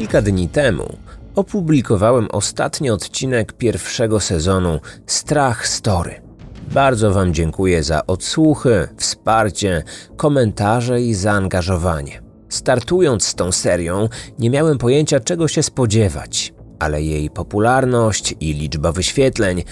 Kilka 0.00 0.22
dni 0.22 0.48
temu 0.48 0.96
opublikowałem 1.34 2.28
ostatni 2.32 2.90
odcinek 2.90 3.52
pierwszego 3.52 4.20
sezonu 4.20 4.80
Strach 5.06 5.68
Story. 5.68 6.22
Bardzo 6.72 7.12
Wam 7.12 7.34
dziękuję 7.34 7.82
za 7.82 8.06
odsłuchy, 8.06 8.88
wsparcie, 8.96 9.82
komentarze 10.16 11.02
i 11.02 11.14
zaangażowanie. 11.14 12.22
Startując 12.48 13.26
z 13.26 13.34
tą 13.34 13.52
serią, 13.52 14.08
nie 14.38 14.50
miałem 14.50 14.78
pojęcia 14.78 15.20
czego 15.20 15.48
się 15.48 15.62
spodziewać, 15.62 16.54
ale 16.78 17.02
jej 17.02 17.30
popularność 17.30 18.34
i 18.40 18.54
liczba 18.54 18.92
wyświetleń 18.92 19.62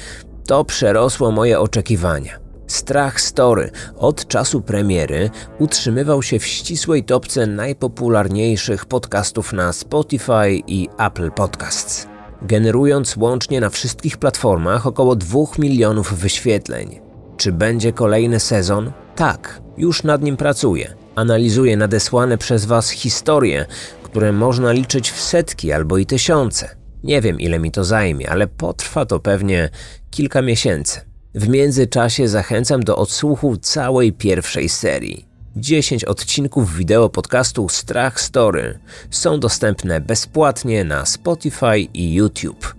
to 0.47 0.65
przerosło 0.65 1.31
moje 1.31 1.61
oczekiwania. 1.61 2.48
Strach 2.69 3.21
Story 3.21 3.71
od 3.97 4.29
czasu 4.29 4.61
premiery 4.61 5.31
utrzymywał 5.59 6.23
się 6.23 6.39
w 6.39 6.47
ścisłej 6.47 7.05
topce 7.05 7.47
najpopularniejszych 7.47 8.87
podcastów 8.87 9.53
na 9.53 9.73
Spotify 9.73 10.63
i 10.67 10.89
Apple 10.99 11.31
Podcasts, 11.31 12.07
generując 12.43 13.17
łącznie 13.17 13.61
na 13.61 13.71
wszystkich 13.71 14.17
platformach 14.17 14.87
około 14.87 15.17
2 15.17 15.41
milionów 15.59 16.15
wyświetleń. 16.15 17.01
Czy 17.37 17.53
będzie 17.53 17.93
kolejny 17.93 18.41
sezon? 18.41 18.93
Tak, 19.17 19.61
już 19.77 20.03
nad 20.03 20.23
nim 20.23 20.37
pracuję. 20.37 20.95
Analizuję 21.15 21.77
nadesłane 21.77 22.39
przez 22.39 22.65
Was 22.65 22.91
historie, 22.91 23.67
które 24.03 24.33
można 24.33 24.73
liczyć 24.73 25.11
w 25.11 25.21
setki 25.21 25.73
albo 25.73 25.99
i 25.99 26.07
tysiące. 26.07 26.77
Nie 27.05 27.21
wiem 27.21 27.41
ile 27.41 27.59
mi 27.59 27.71
to 27.71 27.85
zajmie, 27.85 28.31
ale 28.31 28.47
potrwa 28.47 29.07
to 29.07 29.21
pewnie 29.21 29.69
kilka 30.11 30.43
miesięcy. 30.43 31.08
W 31.39 31.49
międzyczasie 31.49 32.29
zachęcam 32.29 32.83
do 32.83 32.97
odsłuchu 32.97 33.57
całej 33.57 34.13
pierwszej 34.13 34.69
serii. 34.69 35.27
10 35.57 36.05
odcinków 36.05 36.75
wideo 36.77 37.09
podcastu 37.09 37.69
Strach 37.69 38.21
Story 38.21 38.79
są 39.11 39.41
dostępne 39.41 40.01
bezpłatnie 40.01 40.85
na 40.85 41.07
Spotify 41.07 41.79
i 41.95 42.15
YouTube. 42.15 42.75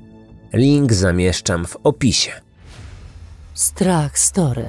Link 0.53 0.93
zamieszczam 0.93 1.65
w 1.65 1.77
opisie. 1.83 2.31
Strach 3.53 4.19
Story. 4.19 4.67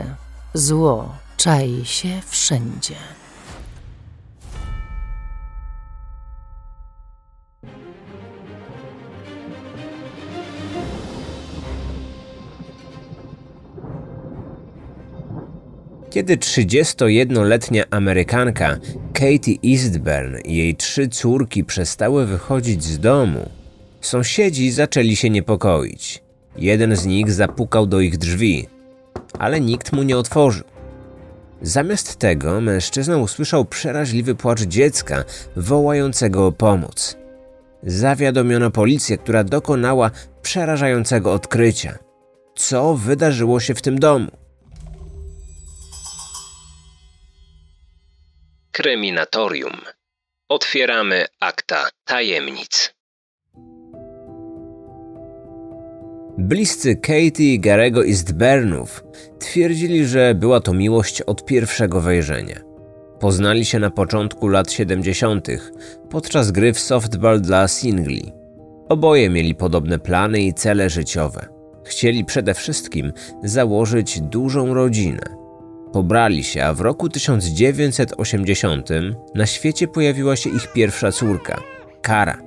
Zło 0.54 1.14
czai 1.36 1.82
się 1.84 2.20
wszędzie. 2.26 2.94
Kiedy 16.20 16.36
31-letnia 16.36 17.84
Amerykanka 17.90 18.76
Katie 19.12 19.58
Eastburn 19.64 20.36
i 20.44 20.56
jej 20.56 20.76
trzy 20.76 21.08
córki 21.08 21.64
przestały 21.64 22.26
wychodzić 22.26 22.84
z 22.84 22.98
domu, 22.98 23.50
sąsiedzi 24.00 24.70
zaczęli 24.70 25.16
się 25.16 25.30
niepokoić. 25.30 26.22
Jeden 26.56 26.96
z 26.96 27.06
nich 27.06 27.32
zapukał 27.32 27.86
do 27.86 28.00
ich 28.00 28.18
drzwi, 28.18 28.66
ale 29.38 29.60
nikt 29.60 29.92
mu 29.92 30.02
nie 30.02 30.18
otworzył. 30.18 30.64
Zamiast 31.62 32.16
tego 32.16 32.60
mężczyzna 32.60 33.16
usłyszał 33.16 33.64
przeraźliwy 33.64 34.34
płacz 34.34 34.62
dziecka 34.62 35.24
wołającego 35.56 36.46
o 36.46 36.52
pomoc. 36.52 37.16
Zawiadomiono 37.82 38.70
policję, 38.70 39.18
która 39.18 39.44
dokonała 39.44 40.10
przerażającego 40.42 41.32
odkrycia. 41.32 41.98
Co 42.56 42.94
wydarzyło 42.94 43.60
się 43.60 43.74
w 43.74 43.82
tym 43.82 43.98
domu? 43.98 44.39
Kryminatorium. 48.82 49.72
Otwieramy 50.48 51.26
akta 51.40 51.88
tajemnic. 52.04 52.94
Bliscy 56.38 56.96
Katie 56.96 57.54
i 57.54 57.60
Garego 57.60 58.06
Eastburnów 58.06 59.04
twierdzili, 59.38 60.06
że 60.06 60.34
była 60.34 60.60
to 60.60 60.72
miłość 60.72 61.22
od 61.22 61.44
pierwszego 61.44 62.00
wejrzenia. 62.00 62.60
Poznali 63.18 63.64
się 63.64 63.78
na 63.78 63.90
początku 63.90 64.48
lat 64.48 64.72
70. 64.72 65.48
podczas 66.10 66.50
gry 66.50 66.72
w 66.72 66.80
softball 66.80 67.40
dla 67.40 67.68
singli. 67.68 68.32
Oboje 68.88 69.30
mieli 69.30 69.54
podobne 69.54 69.98
plany 69.98 70.40
i 70.42 70.54
cele 70.54 70.90
życiowe. 70.90 71.48
Chcieli 71.84 72.24
przede 72.24 72.54
wszystkim 72.54 73.12
założyć 73.44 74.20
dużą 74.20 74.74
rodzinę. 74.74 75.39
Pobrali 75.92 76.44
się, 76.44 76.64
a 76.64 76.74
w 76.74 76.80
roku 76.80 77.08
1980 77.08 78.88
na 79.34 79.46
świecie 79.46 79.88
pojawiła 79.88 80.36
się 80.36 80.50
ich 80.50 80.72
pierwsza 80.72 81.12
córka, 81.12 81.60
Kara. 82.02 82.38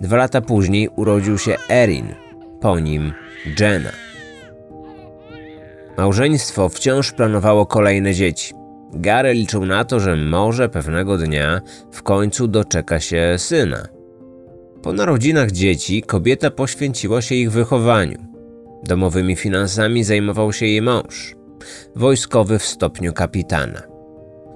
Dwa 0.00 0.16
lata 0.16 0.40
później 0.40 0.88
urodził 0.96 1.38
się 1.38 1.56
Erin, 1.70 2.14
po 2.60 2.80
nim 2.80 3.12
Jenna. 3.60 3.90
Małżeństwo 5.96 6.68
wciąż 6.68 7.12
planowało 7.12 7.66
kolejne 7.66 8.14
dzieci. 8.14 8.54
Gary 8.92 9.34
liczył 9.34 9.66
na 9.66 9.84
to, 9.84 10.00
że 10.00 10.16
może 10.16 10.68
pewnego 10.68 11.18
dnia 11.18 11.60
w 11.92 12.02
końcu 12.02 12.48
doczeka 12.48 13.00
się 13.00 13.34
syna. 13.38 13.88
Po 14.82 14.92
narodzinach 14.92 15.50
dzieci 15.50 16.02
kobieta 16.02 16.50
poświęciła 16.50 17.22
się 17.22 17.34
ich 17.34 17.52
wychowaniu. 17.52 18.18
Domowymi 18.82 19.36
finansami 19.36 20.04
zajmował 20.04 20.52
się 20.52 20.66
jej 20.66 20.82
mąż 20.82 21.39
wojskowy 21.96 22.58
w 22.58 22.64
stopniu 22.64 23.12
kapitana. 23.12 23.82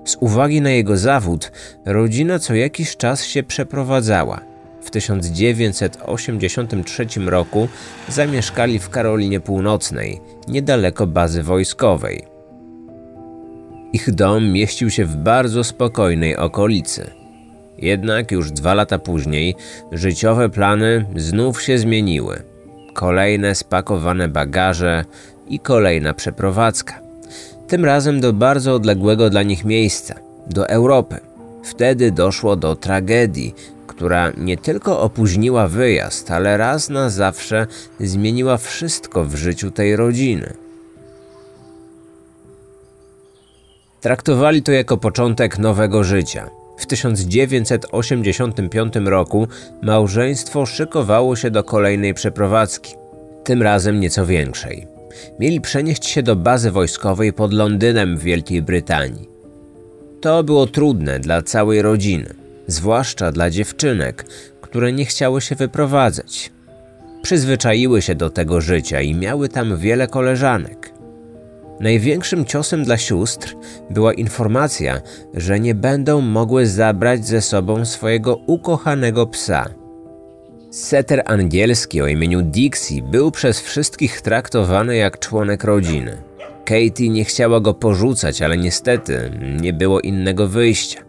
Z 0.05 0.17
uwagi 0.21 0.61
na 0.61 0.71
jego 0.71 0.97
zawód, 0.97 1.53
rodzina 1.87 2.39
co 2.39 2.55
jakiś 2.55 2.97
czas 2.97 3.25
się 3.25 3.43
przeprowadzała. 3.43 4.41
W 4.83 4.91
1983 4.91 7.07
roku 7.27 7.69
zamieszkali 8.09 8.79
w 8.79 8.91
Karolinie 8.91 9.41
Północnej, 9.41 10.21
niedaleko 10.49 11.07
bazy 11.07 11.43
wojskowej. 11.43 12.23
Ich 13.93 14.15
dom 14.15 14.53
mieścił 14.53 14.91
się 14.91 15.05
w 15.05 15.17
bardzo 15.17 15.65
spokojnej 15.65 16.37
okolicy. 16.37 17.11
Jednak 17.79 18.33
już 18.33 18.51
dwa 18.51 18.75
lata 18.75 18.99
później 18.99 19.55
życiowe 19.93 20.49
plany 20.49 21.07
znów 21.17 21.63
się 21.63 21.79
zmieniły. 21.79 22.43
Kolejne 22.95 23.55
spakowane 23.55 24.29
bagaże, 24.29 25.05
i 25.49 25.59
kolejna 25.59 26.15
przeprowadzka. 26.15 27.05
Tym 27.69 27.85
razem 27.85 28.21
do 28.21 28.33
bardzo 28.33 28.75
odległego 28.75 29.31
dla 29.31 29.43
nich 29.43 29.65
miejsca 29.65 30.15
do 30.47 30.69
Europy. 30.69 31.21
Wtedy 31.65 32.13
doszło 32.13 32.57
do 32.57 32.77
tragedii, 32.77 33.55
która 33.87 34.33
nie 34.37 34.57
tylko 34.57 35.01
opóźniła 35.01 35.69
wyjazd, 35.69 36.31
ale 36.31 36.57
raz 36.57 36.89
na 36.89 37.11
zawsze 37.11 37.67
zmieniła 38.01 38.57
wszystko 38.57 39.25
w 39.25 39.35
życiu 39.35 39.71
tej 39.71 39.97
rodziny. 39.97 40.55
Traktowali 44.01 44.63
to 44.63 44.73
jako 44.73 44.97
początek 44.97 45.59
nowego 45.59 46.05
życia. 46.05 46.51
W 46.79 46.87
1985 46.87 48.95
roku 49.05 49.49
małżeństwo 49.83 50.67
szykowało 50.67 51.37
się 51.37 51.51
do 51.51 51.65
kolejnej 51.65 52.15
przeprowadzki, 52.15 52.95
tym 53.45 53.63
razem 53.63 54.01
nieco 54.01 54.27
większej 54.27 54.94
mieli 55.39 55.61
przenieść 55.61 56.07
się 56.07 56.23
do 56.23 56.37
bazy 56.37 56.71
wojskowej 56.71 57.33
pod 57.33 57.53
Londynem 57.53 58.17
w 58.17 58.23
Wielkiej 58.23 58.63
Brytanii. 58.63 59.29
To 60.21 60.45
było 60.45 60.67
trudne 60.67 61.21
dla 61.21 61.43
całej 61.43 61.83
rodziny, 61.83 62.35
zwłaszcza 62.67 63.33
dla 63.33 63.51
dziewczynek, 63.51 64.25
które 64.61 64.93
nie 64.93 65.05
chciały 65.05 65.41
się 65.41 65.55
wyprowadzać. 65.55 66.53
Przyzwyczaiły 67.23 68.03
się 68.03 68.15
do 68.15 68.31
tego 68.31 68.61
życia 68.61 69.01
i 69.01 69.15
miały 69.15 69.49
tam 69.49 69.77
wiele 69.77 70.09
koleżanek. 70.09 70.93
Największym 71.81 72.45
ciosem 72.45 72.85
dla 72.85 72.97
sióstr 72.97 73.57
była 73.91 74.13
informacja, 74.13 75.01
że 75.35 75.61
nie 75.61 75.75
będą 75.75 76.21
mogły 76.21 76.67
zabrać 76.67 77.27
ze 77.27 77.41
sobą 77.41 77.85
swojego 77.85 78.37
ukochanego 78.37 79.27
psa– 79.27 79.69
Setter 80.75 81.23
angielski 81.27 82.03
o 82.03 82.07
imieniu 82.07 82.43
Dixie 82.43 83.03
był 83.03 83.31
przez 83.31 83.61
wszystkich 83.61 84.21
traktowany 84.21 84.97
jak 84.97 85.19
członek 85.19 85.65
rodziny. 85.65 86.17
Katie 86.65 87.09
nie 87.09 87.25
chciała 87.25 87.61
go 87.61 87.75
porzucać, 87.75 88.43
ale 88.43 88.57
niestety 88.57 89.31
nie 89.61 89.73
było 89.73 90.01
innego 90.01 90.49
wyjścia. 90.49 91.01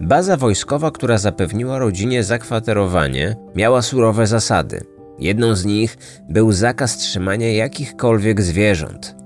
Baza 0.00 0.36
wojskowa, 0.36 0.90
która 0.90 1.18
zapewniła 1.18 1.78
rodzinie 1.78 2.24
zakwaterowanie, 2.24 3.36
miała 3.54 3.82
surowe 3.82 4.26
zasady. 4.26 4.84
Jedną 5.18 5.54
z 5.54 5.64
nich 5.64 5.98
był 6.28 6.52
zakaz 6.52 6.96
trzymania 6.96 7.52
jakichkolwiek 7.52 8.42
zwierząt. 8.42 9.16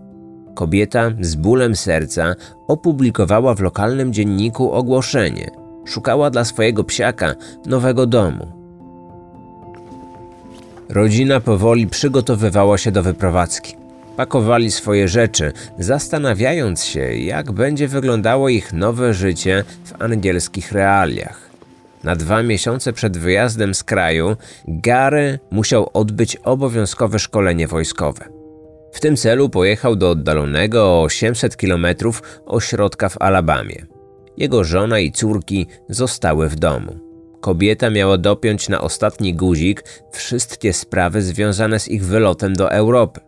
Kobieta 0.55 1.11
z 1.21 1.35
bólem 1.35 1.77
serca 1.77 2.35
opublikowała 2.69 3.55
w 3.55 3.61
lokalnym 3.61 4.13
dzienniku 4.13 4.73
ogłoszenie. 4.73 5.51
Szukała 5.87 6.31
dla 6.31 6.45
swojego 6.45 6.85
psiaka 6.85 7.35
nowego 7.67 8.07
domu. 8.07 8.56
Rodzina 10.89 11.41
powoli 11.41 11.87
przygotowywała 11.87 12.79
się 12.79 12.91
do 12.91 13.03
wyprowadzki. 13.03 13.77
Pakowali 14.17 14.71
swoje 14.71 15.09
rzeczy, 15.09 15.53
zastanawiając 15.79 16.85
się, 16.85 17.15
jak 17.15 17.53
będzie 17.53 17.89
wyglądało 17.89 18.49
ich 18.49 18.73
nowe 18.73 19.15
życie 19.15 19.65
w 19.85 20.03
angielskich 20.03 20.73
realiach. 20.73 21.51
Na 22.05 22.17
dwa 22.17 22.43
miesiące 22.43 22.93
przed 22.93 23.19
wyjazdem 23.19 23.75
z 23.75 23.85
kraju 23.85 24.37
Gary 24.69 25.39
musiał 25.51 25.91
odbyć 25.93 26.37
obowiązkowe 26.37 27.19
szkolenie 27.19 27.69
wojskowe. 27.69 28.25
W 28.93 29.01
tym 29.01 29.17
celu 29.17 29.49
pojechał 29.49 29.97
do 29.97 30.11
oddalonego 30.11 30.85
o 30.85 31.03
800 31.03 31.57
km 31.57 31.87
ośrodka 32.47 33.09
w 33.09 33.23
Alabamie. 33.23 33.87
Jego 34.37 34.65
żona 34.65 34.99
i 34.99 35.13
córki 35.13 35.67
zostały 35.89 36.49
w 36.49 36.57
domu. 36.57 37.06
Kobieta 37.47 37.91
miała 37.91 38.19
dopiąć 38.19 38.69
na 38.69 38.81
ostatni 38.81 39.35
guzik 39.35 39.85
wszystkie 40.13 40.73
sprawy 40.73 41.23
związane 41.23 41.81
z 41.81 41.89
ich 41.89 42.05
wylotem 42.05 42.55
do 42.55 42.73
Europy. 42.73 43.21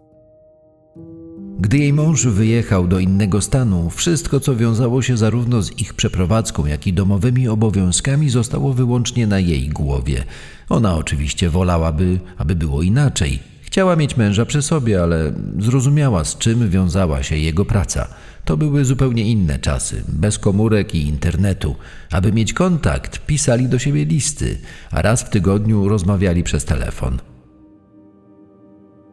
Gdy 1.59 1.79
jej 1.79 1.93
mąż 1.93 2.27
wyjechał 2.27 2.87
do 2.87 2.99
innego 2.99 3.41
stanu, 3.41 3.91
wszystko 3.91 4.41
co 4.41 4.57
wiązało 4.57 5.03
się 5.03 5.17
zarówno 5.17 5.63
z 5.63 5.79
ich 5.79 5.95
przeprowadzką, 5.95 6.67
jak 6.67 6.87
i 6.87 6.93
domowymi 6.93 7.49
obowiązkami 7.49 8.31
zostało 8.31 8.73
wyłącznie 8.73 9.27
na 9.27 9.39
jej 9.39 9.69
głowie. 9.69 10.25
Ona 10.69 10.97
oczywiście 10.97 11.51
wolałaby, 11.51 12.21
aby 12.39 12.55
było 12.55 12.83
inaczej. 12.83 13.39
Chciała 13.69 13.97
mieć 13.97 14.17
męża 14.17 14.47
przy 14.47 14.63
sobie, 14.63 15.03
ale 15.03 15.33
zrozumiała, 15.59 16.25
z 16.25 16.39
czym 16.39 16.71
wiązała 16.71 17.23
się 17.23 17.37
jego 17.37 17.65
praca. 17.65 18.09
To 18.45 18.57
były 18.57 18.85
zupełnie 18.85 19.23
inne 19.23 19.59
czasy, 19.59 20.03
bez 20.09 20.39
komórek 20.39 20.95
i 20.95 21.09
internetu. 21.09 21.77
Aby 22.11 22.33
mieć 22.33 22.53
kontakt, 22.53 23.27
pisali 23.27 23.67
do 23.67 23.79
siebie 23.79 24.05
listy, 24.05 24.59
a 24.91 25.03
raz 25.03 25.23
w 25.23 25.31
tygodniu 25.31 25.89
rozmawiali 25.89 26.43
przez 26.43 26.65
telefon. 26.65 27.19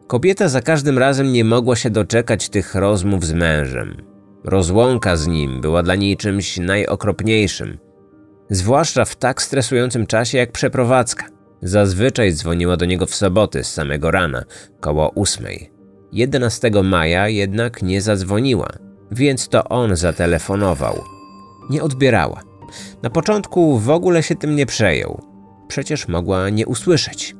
Kobieta 0.06 0.48
za 0.48 0.62
każdym 0.62 0.98
razem 0.98 1.32
nie 1.32 1.44
mogła 1.44 1.76
się 1.76 1.90
doczekać 1.90 2.48
tych 2.48 2.74
rozmów 2.74 3.26
z 3.26 3.32
mężem. 3.32 3.96
Rozłąka 4.44 5.16
z 5.16 5.26
nim 5.26 5.60
była 5.60 5.82
dla 5.82 5.94
niej 5.94 6.16
czymś 6.16 6.58
najokropniejszym, 6.58 7.78
zwłaszcza 8.50 9.04
w 9.04 9.16
tak 9.16 9.42
stresującym 9.42 10.06
czasie 10.06 10.38
jak 10.38 10.52
przeprowadzka. 10.52 11.35
Zazwyczaj 11.66 12.32
dzwoniła 12.32 12.76
do 12.76 12.86
niego 12.86 13.06
w 13.06 13.14
soboty 13.14 13.64
z 13.64 13.72
samego 13.72 14.10
rana, 14.10 14.44
koło 14.80 15.10
ósmej. 15.10 15.70
11 16.12 16.70
maja 16.84 17.28
jednak 17.28 17.82
nie 17.82 18.00
zadzwoniła, 18.00 18.68
więc 19.10 19.48
to 19.48 19.64
on 19.64 19.96
zatelefonował. 19.96 21.04
Nie 21.70 21.82
odbierała. 21.82 22.42
Na 23.02 23.10
początku 23.10 23.78
w 23.78 23.90
ogóle 23.90 24.22
się 24.22 24.34
tym 24.34 24.56
nie 24.56 24.66
przejął. 24.66 25.22
Przecież 25.68 26.08
mogła 26.08 26.50
nie 26.50 26.66
usłyszeć. 26.66 27.36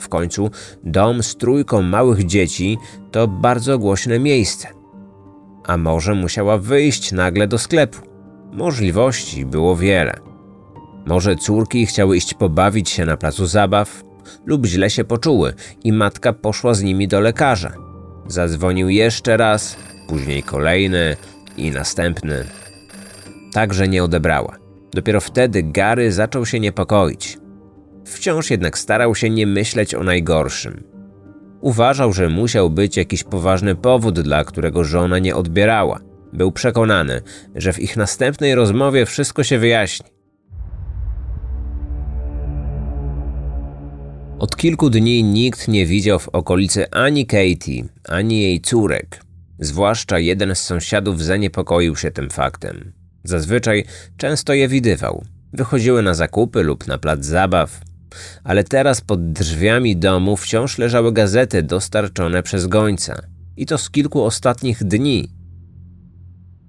W 0.00 0.08
końcu 0.08 0.50
dom 0.84 1.22
z 1.22 1.36
trójką 1.36 1.82
małych 1.82 2.26
dzieci 2.26 2.78
to 3.10 3.28
bardzo 3.28 3.78
głośne 3.78 4.18
miejsce. 4.18 4.68
A 5.64 5.76
może 5.76 6.14
musiała 6.14 6.58
wyjść 6.58 7.12
nagle 7.12 7.48
do 7.48 7.58
sklepu? 7.58 7.98
Możliwości 8.52 9.46
było 9.46 9.76
wiele. 9.76 10.29
Może 11.06 11.36
córki 11.36 11.86
chciały 11.86 12.16
iść 12.16 12.34
pobawić 12.34 12.90
się 12.90 13.04
na 13.04 13.16
placu 13.16 13.46
zabaw, 13.46 14.04
lub 14.46 14.66
źle 14.66 14.90
się 14.90 15.04
poczuły 15.04 15.54
i 15.84 15.92
matka 15.92 16.32
poszła 16.32 16.74
z 16.74 16.82
nimi 16.82 17.08
do 17.08 17.20
lekarza. 17.20 17.72
Zadzwonił 18.26 18.88
jeszcze 18.88 19.36
raz, 19.36 19.76
później 20.08 20.42
kolejny 20.42 21.16
i 21.56 21.70
następny. 21.70 22.44
Także 23.52 23.88
nie 23.88 24.04
odebrała. 24.04 24.56
Dopiero 24.92 25.20
wtedy 25.20 25.62
Gary 25.62 26.12
zaczął 26.12 26.46
się 26.46 26.60
niepokoić. 26.60 27.38
Wciąż 28.04 28.50
jednak 28.50 28.78
starał 28.78 29.14
się 29.14 29.30
nie 29.30 29.46
myśleć 29.46 29.94
o 29.94 30.02
najgorszym. 30.02 30.84
Uważał, 31.60 32.12
że 32.12 32.28
musiał 32.28 32.70
być 32.70 32.96
jakiś 32.96 33.24
poważny 33.24 33.74
powód, 33.74 34.20
dla 34.20 34.44
którego 34.44 34.84
żona 34.84 35.18
nie 35.18 35.36
odbierała. 35.36 36.00
Był 36.32 36.52
przekonany, 36.52 37.22
że 37.54 37.72
w 37.72 37.78
ich 37.78 37.96
następnej 37.96 38.54
rozmowie 38.54 39.06
wszystko 39.06 39.44
się 39.44 39.58
wyjaśni. 39.58 40.19
Od 44.40 44.56
kilku 44.56 44.90
dni 44.90 45.24
nikt 45.24 45.68
nie 45.68 45.86
widział 45.86 46.18
w 46.18 46.28
okolicy 46.28 46.90
ani 46.90 47.26
Katie, 47.26 47.84
ani 48.04 48.42
jej 48.42 48.60
córek. 48.60 49.24
Zwłaszcza 49.58 50.18
jeden 50.18 50.54
z 50.54 50.58
sąsiadów 50.58 51.22
zaniepokoił 51.22 51.96
się 51.96 52.10
tym 52.10 52.30
faktem. 52.30 52.92
Zazwyczaj 53.24 53.84
często 54.16 54.54
je 54.54 54.68
widywał. 54.68 55.24
Wychodziły 55.52 56.02
na 56.02 56.14
zakupy 56.14 56.62
lub 56.62 56.86
na 56.86 56.98
plac 56.98 57.24
zabaw, 57.24 57.80
ale 58.44 58.64
teraz 58.64 59.00
pod 59.00 59.32
drzwiami 59.32 59.96
domu 59.96 60.36
wciąż 60.36 60.78
leżały 60.78 61.12
gazety 61.12 61.62
dostarczone 61.62 62.42
przez 62.42 62.66
gońca. 62.66 63.22
I 63.56 63.66
to 63.66 63.78
z 63.78 63.90
kilku 63.90 64.22
ostatnich 64.22 64.84
dni. 64.84 65.28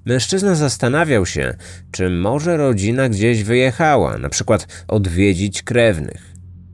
Mężczyzna 0.06 0.56
zastanawiał 0.56 1.25
się, 1.25 1.53
czy 1.91 2.09
może 2.09 2.57
rodzina 2.57 3.09
gdzieś 3.09 3.44
wyjechała, 3.44 4.18
na 4.18 4.29
przykład 4.29 4.85
odwiedzić 4.88 5.63
krewnych. 5.63 6.31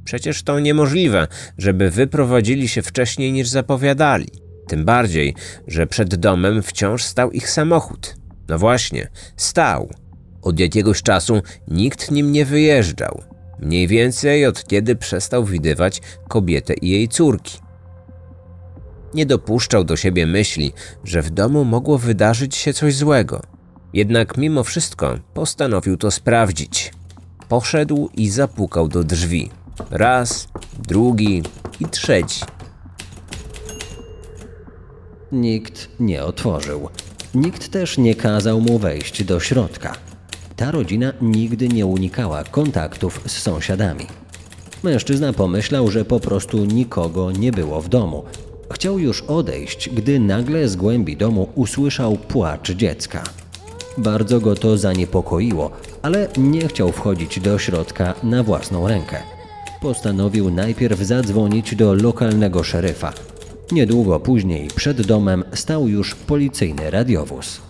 Przecież 0.08 0.44
to 0.44 0.60
niemożliwe, 0.60 1.28
żeby 1.58 1.92
wyprowadzili 1.92 2.68
się 2.68 2.82
wcześniej 2.82 3.32
niż 3.32 3.48
zapowiadali. 3.48 4.28
Tym 4.68 4.86
bardziej, 4.86 5.36
że 5.68 5.88
przed 5.88 6.16
domem 6.16 6.64
wciąż 6.64 7.04
stał 7.04 7.32
ich 7.32 7.50
samochód. 7.50 8.16
No 8.48 8.58
właśnie, 8.58 9.08
stał. 9.38 9.90
Od 10.42 10.60
jakiegoś 10.60 11.02
czasu 11.02 11.42
nikt 11.68 12.12
nim 12.12 12.32
nie 12.32 12.46
wyjeżdżał. 12.46 13.24
Mniej 13.60 13.88
więcej 13.88 14.46
od 14.46 14.68
kiedy 14.68 14.96
przestał 14.96 15.46
widywać 15.46 16.02
kobietę 16.28 16.74
i 16.74 16.90
jej 16.90 17.08
córki. 17.08 17.58
Nie 19.14 19.26
dopuszczał 19.26 19.84
do 19.84 19.98
siebie 19.98 20.28
myśli, 20.28 20.74
że 21.04 21.22
w 21.22 21.30
domu 21.30 21.66
mogło 21.66 21.98
wydarzyć 21.98 22.56
się 22.56 22.74
coś 22.74 22.96
złego. 22.96 23.42
Jednak 23.94 24.38
mimo 24.38 24.64
wszystko 24.64 25.20
postanowił 25.34 25.98
to 25.98 26.12
sprawdzić. 26.12 26.94
Poszedł 27.50 28.10
i 28.14 28.30
zapukał 28.30 28.88
do 28.88 29.04
drzwi. 29.04 29.57
Raz, 29.92 30.48
drugi 30.88 31.44
i 31.80 31.86
trzeci. 31.86 32.42
Nikt 35.32 35.90
nie 36.00 36.24
otworzył. 36.24 36.90
Nikt 37.36 37.72
też 37.72 37.98
nie 37.98 38.16
kazał 38.16 38.62
mu 38.62 38.80
wejść 38.80 39.24
do 39.24 39.40
środka. 39.40 39.94
Ta 40.56 40.72
rodzina 40.72 41.14
nigdy 41.22 41.68
nie 41.68 41.86
unikała 41.86 42.44
kontaktów 42.44 43.22
z 43.26 43.32
sąsiadami. 43.32 44.08
Mężczyzna 44.84 45.34
pomyślał, 45.34 45.92
że 45.92 46.06
po 46.06 46.20
prostu 46.20 46.66
nikogo 46.66 47.32
nie 47.32 47.52
było 47.52 47.82
w 47.82 47.90
domu. 47.90 48.24
Chciał 48.72 49.00
już 49.00 49.22
odejść, 49.22 49.90
gdy 49.90 50.20
nagle 50.20 50.68
z 50.68 50.76
głębi 50.76 51.18
domu 51.18 51.50
usłyszał 51.56 52.18
płacz 52.18 52.72
dziecka. 52.72 53.24
Bardzo 53.98 54.40
go 54.40 54.56
to 54.56 54.78
zaniepokoiło, 54.78 55.72
ale 56.02 56.28
nie 56.38 56.68
chciał 56.68 56.92
wchodzić 56.92 57.40
do 57.40 57.60
środka 57.60 58.14
na 58.24 58.44
własną 58.44 58.88
rękę. 58.88 59.37
Postanowił 59.82 60.52
najpierw 60.52 61.00
zadzwonić 61.00 61.76
do 61.76 61.94
lokalnego 61.94 62.64
szeryfa. 62.64 63.14
Niedługo 63.72 64.20
później 64.20 64.68
przed 64.76 65.02
domem 65.02 65.44
stał 65.54 65.88
już 65.88 66.16
policyjny 66.16 66.92
radiowóz. 66.92 67.62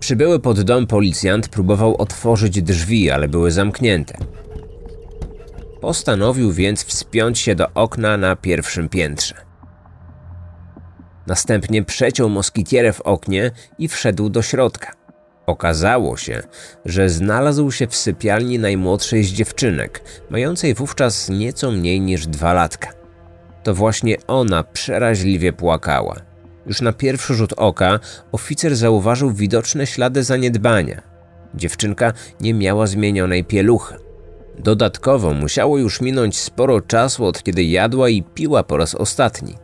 Przybyły 0.00 0.40
pod 0.40 0.60
dom 0.60 0.86
policjant 0.86 1.48
próbował 1.48 1.96
otworzyć 1.96 2.62
drzwi, 2.62 3.10
ale 3.10 3.28
były 3.28 3.50
zamknięte. 3.50 4.18
Postanowił 5.80 6.52
więc 6.52 6.84
wspiąć 6.84 7.38
się 7.38 7.54
do 7.54 7.66
okna 7.74 8.16
na 8.16 8.36
pierwszym 8.36 8.88
piętrze. 8.88 9.34
Następnie 11.26 11.84
przeciął 11.84 12.28
moskitierę 12.28 12.92
w 12.92 13.00
oknie 13.00 13.50
i 13.78 13.88
wszedł 13.88 14.28
do 14.28 14.42
środka. 14.42 14.99
Okazało 15.50 16.16
się, 16.16 16.42
że 16.84 17.08
znalazł 17.08 17.70
się 17.70 17.86
w 17.86 17.96
sypialni 17.96 18.58
najmłodszej 18.58 19.24
z 19.24 19.28
dziewczynek, 19.28 20.02
mającej 20.30 20.74
wówczas 20.74 21.28
nieco 21.28 21.70
mniej 21.70 22.00
niż 22.00 22.26
dwa 22.26 22.52
latka. 22.52 22.88
To 23.62 23.74
właśnie 23.74 24.16
ona 24.26 24.64
przeraźliwie 24.64 25.52
płakała. 25.52 26.16
Już 26.66 26.80
na 26.80 26.92
pierwszy 26.92 27.34
rzut 27.34 27.52
oka 27.56 28.00
oficer 28.32 28.76
zauważył 28.76 29.32
widoczne 29.32 29.86
ślady 29.86 30.22
zaniedbania. 30.22 31.02
Dziewczynka 31.54 32.12
nie 32.40 32.54
miała 32.54 32.86
zmienionej 32.86 33.44
pieluchy. 33.44 33.94
Dodatkowo 34.58 35.34
musiało 35.34 35.78
już 35.78 36.00
minąć 36.00 36.38
sporo 36.38 36.80
czasu 36.80 37.24
od 37.24 37.42
kiedy 37.42 37.64
jadła 37.64 38.08
i 38.08 38.22
piła 38.22 38.62
po 38.62 38.76
raz 38.76 38.94
ostatni. 38.94 39.54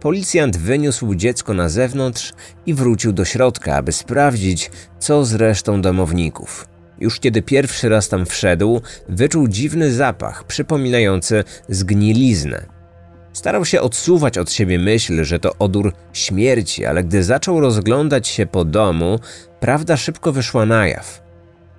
Policjant 0.00 0.56
wyniósł 0.56 1.14
dziecko 1.14 1.54
na 1.54 1.68
zewnątrz 1.68 2.32
i 2.66 2.74
wrócił 2.74 3.12
do 3.12 3.24
środka, 3.24 3.74
aby 3.74 3.92
sprawdzić, 3.92 4.70
co 4.98 5.24
z 5.24 5.34
resztą 5.34 5.82
domowników. 5.82 6.66
Już 7.00 7.20
kiedy 7.20 7.42
pierwszy 7.42 7.88
raz 7.88 8.08
tam 8.08 8.26
wszedł, 8.26 8.80
wyczuł 9.08 9.48
dziwny 9.48 9.92
zapach 9.92 10.44
przypominający 10.44 11.44
zgniliznę. 11.68 12.66
Starał 13.32 13.64
się 13.64 13.80
odsuwać 13.80 14.38
od 14.38 14.52
siebie 14.52 14.78
myśl, 14.78 15.24
że 15.24 15.38
to 15.38 15.52
odór 15.58 15.92
śmierci, 16.12 16.86
ale 16.86 17.04
gdy 17.04 17.24
zaczął 17.24 17.60
rozglądać 17.60 18.28
się 18.28 18.46
po 18.46 18.64
domu, 18.64 19.18
prawda 19.60 19.96
szybko 19.96 20.32
wyszła 20.32 20.66
na 20.66 20.86
jaw. 20.86 21.22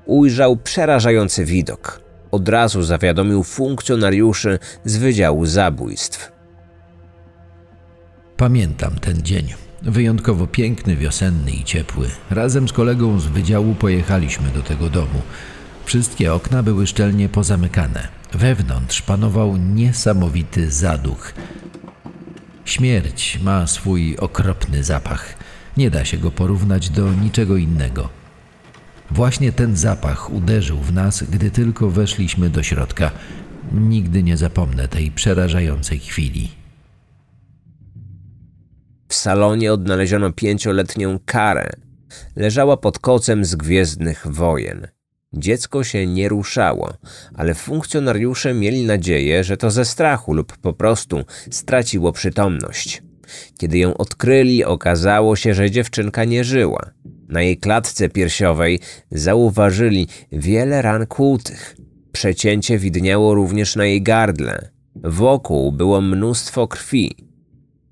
Ujrzał 0.05 0.57
przerażający 0.57 1.45
widok. 1.45 2.01
Od 2.31 2.49
razu 2.49 2.83
zawiadomił 2.83 3.43
funkcjonariuszy 3.43 4.59
z 4.85 4.97
Wydziału 4.97 5.45
Zabójstw. 5.45 6.38
Pamiętam 8.39 8.96
ten 8.96 9.22
dzień. 9.22 9.53
Wyjątkowo 9.81 10.48
piękny, 10.48 10.96
wiosenny 10.96 11.51
i 11.51 11.63
ciepły. 11.63 12.10
Razem 12.29 12.67
z 12.67 12.74
kolegą 12.74 13.19
z 13.19 13.25
wydziału 13.25 13.75
pojechaliśmy 13.75 14.50
do 14.50 14.62
tego 14.62 14.89
domu. 14.89 15.22
Wszystkie 15.86 16.34
okna 16.34 16.63
były 16.63 16.88
szczelnie 16.88 17.29
pozamykane. 17.29 18.08
Wewnątrz 18.34 19.01
panował 19.01 19.58
niesamowity 19.58 20.72
zaduch. 20.72 21.34
Śmierć 22.65 23.39
ma 23.43 23.67
swój 23.67 24.17
okropny 24.17 24.84
zapach. 24.84 25.36
Nie 25.77 25.91
da 25.91 26.05
się 26.05 26.17
go 26.17 26.31
porównać 26.31 26.89
do 26.89 27.13
niczego 27.13 27.58
innego. 27.58 28.10
Właśnie 29.12 29.51
ten 29.51 29.75
zapach 29.75 30.29
uderzył 30.34 30.79
w 30.79 30.93
nas, 30.93 31.24
gdy 31.24 31.51
tylko 31.51 31.89
weszliśmy 31.89 32.50
do 32.50 32.63
środka. 32.63 33.12
Nigdy 33.72 34.24
nie 34.24 34.38
zapomnę 34.38 34.88
tej 34.88 35.12
przerażającej 35.12 36.00
chwili. 36.00 36.58
W 39.09 39.15
salonie 39.15 39.73
odnaleziono 39.73 40.33
pięcioletnią 40.33 41.19
karę. 41.25 41.69
Leżała 42.35 42.77
pod 42.77 42.99
kocem 42.99 43.45
z 43.45 43.55
gwiezdnych 43.55 44.27
wojen. 44.29 44.87
Dziecko 45.33 45.83
się 45.83 46.07
nie 46.07 46.29
ruszało, 46.29 46.93
ale 47.33 47.55
funkcjonariusze 47.55 48.53
mieli 48.53 48.85
nadzieję, 48.85 49.43
że 49.43 49.57
to 49.57 49.71
ze 49.71 49.85
strachu 49.85 50.33
lub 50.33 50.57
po 50.57 50.73
prostu 50.73 51.23
straciło 51.51 52.11
przytomność. 52.11 53.03
Kiedy 53.57 53.77
ją 53.77 53.97
odkryli, 53.97 54.65
okazało 54.65 55.35
się, 55.35 55.53
że 55.53 55.71
dziewczynka 55.71 56.25
nie 56.25 56.43
żyła. 56.43 56.91
Na 57.27 57.41
jej 57.41 57.57
klatce 57.57 58.09
piersiowej 58.09 58.79
zauważyli 59.11 60.07
wiele 60.31 60.81
ran 60.81 61.07
kłutych. 61.07 61.75
Przecięcie 62.11 62.77
widniało 62.77 63.33
również 63.33 63.75
na 63.75 63.85
jej 63.85 64.01
gardle. 64.01 64.69
Wokół 64.95 65.71
było 65.71 66.01
mnóstwo 66.01 66.67
krwi. 66.67 67.15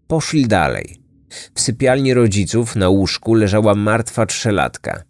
Poszli 0.08 0.48
dalej. 0.48 1.07
W 1.56 1.62
sypialni 1.62 2.14
rodziców 2.14 2.76
na 2.76 2.90
łóżku 2.90 3.34
leżała 3.34 3.76
martwa 3.76 4.26
trzylatka 4.26 5.04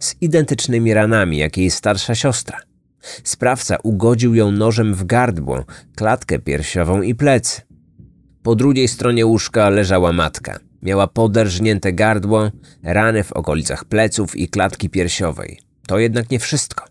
z 0.00 0.14
identycznymi 0.20 0.94
ranami 0.94 1.36
jak 1.38 1.56
jej 1.56 1.70
starsza 1.70 2.14
siostra. 2.14 2.58
Sprawca 3.24 3.76
ugodził 3.82 4.34
ją 4.34 4.50
nożem 4.50 4.94
w 4.94 5.04
gardło, 5.04 5.64
klatkę 5.96 6.38
piersiową 6.38 7.02
i 7.02 7.14
plecy. 7.14 7.60
Po 8.42 8.54
drugiej 8.54 8.88
stronie 8.88 9.26
łóżka 9.26 9.68
leżała 9.68 10.12
matka. 10.12 10.58
Miała 10.82 11.06
poderżnięte 11.06 11.92
gardło, 11.92 12.50
rany 12.82 13.24
w 13.24 13.32
okolicach 13.32 13.84
pleców 13.84 14.36
i 14.36 14.48
klatki 14.48 14.90
piersiowej. 14.90 15.58
To 15.86 15.98
jednak 15.98 16.30
nie 16.30 16.38
wszystko. 16.38 16.84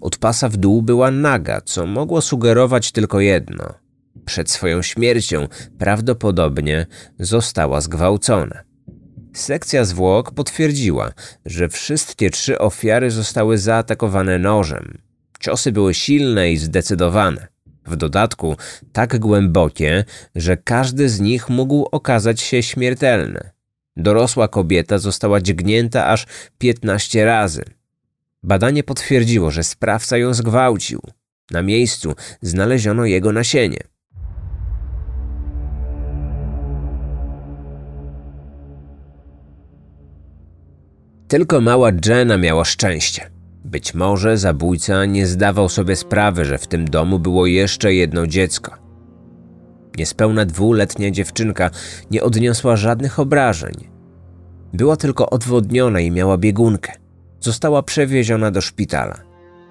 Od 0.00 0.16
pasa 0.16 0.48
w 0.48 0.56
dół 0.56 0.82
była 0.82 1.10
naga, 1.10 1.60
co 1.60 1.86
mogło 1.86 2.20
sugerować 2.20 2.92
tylko 2.92 3.20
jedno. 3.20 3.74
Przed 4.24 4.50
swoją 4.50 4.82
śmiercią 4.82 5.48
prawdopodobnie 5.78 6.86
została 7.18 7.80
zgwałcona. 7.80 8.62
Sekcja 9.32 9.84
zwłok 9.84 10.34
potwierdziła, 10.34 11.12
że 11.46 11.68
wszystkie 11.68 12.30
trzy 12.30 12.58
ofiary 12.58 13.10
zostały 13.10 13.58
zaatakowane 13.58 14.38
nożem. 14.38 14.98
Ciosy 15.40 15.72
były 15.72 15.94
silne 15.94 16.52
i 16.52 16.56
zdecydowane. 16.56 17.48
W 17.86 17.96
dodatku 17.96 18.56
tak 18.92 19.18
głębokie, 19.18 20.04
że 20.34 20.56
każdy 20.56 21.08
z 21.08 21.20
nich 21.20 21.48
mógł 21.48 21.88
okazać 21.92 22.40
się 22.40 22.62
śmiertelny. 22.62 23.50
Dorosła 23.96 24.48
kobieta 24.48 24.98
została 24.98 25.40
dźgnięta 25.40 26.06
aż 26.06 26.26
15 26.58 27.24
razy. 27.24 27.64
Badanie 28.42 28.82
potwierdziło, 28.82 29.50
że 29.50 29.64
sprawca 29.64 30.16
ją 30.16 30.34
zgwałcił. 30.34 31.00
Na 31.50 31.62
miejscu 31.62 32.14
znaleziono 32.42 33.04
jego 33.04 33.32
nasienie. 33.32 33.78
Tylko 41.30 41.60
mała 41.60 41.90
Jenna 42.06 42.38
miała 42.38 42.64
szczęście. 42.64 43.30
Być 43.64 43.94
może 43.94 44.38
zabójca 44.38 45.04
nie 45.04 45.26
zdawał 45.26 45.68
sobie 45.68 45.96
sprawy, 45.96 46.44
że 46.44 46.58
w 46.58 46.66
tym 46.66 46.84
domu 46.84 47.18
było 47.18 47.46
jeszcze 47.46 47.94
jedno 47.94 48.26
dziecko. 48.26 48.72
Niespełna 49.98 50.44
dwuletnia 50.44 51.10
dziewczynka 51.10 51.70
nie 52.10 52.22
odniosła 52.22 52.76
żadnych 52.76 53.18
obrażeń. 53.20 53.74
Była 54.72 54.96
tylko 54.96 55.30
odwodniona 55.30 56.00
i 56.00 56.10
miała 56.10 56.38
biegunkę. 56.38 56.92
Została 57.40 57.82
przewieziona 57.82 58.50
do 58.50 58.60
szpitala. 58.60 59.18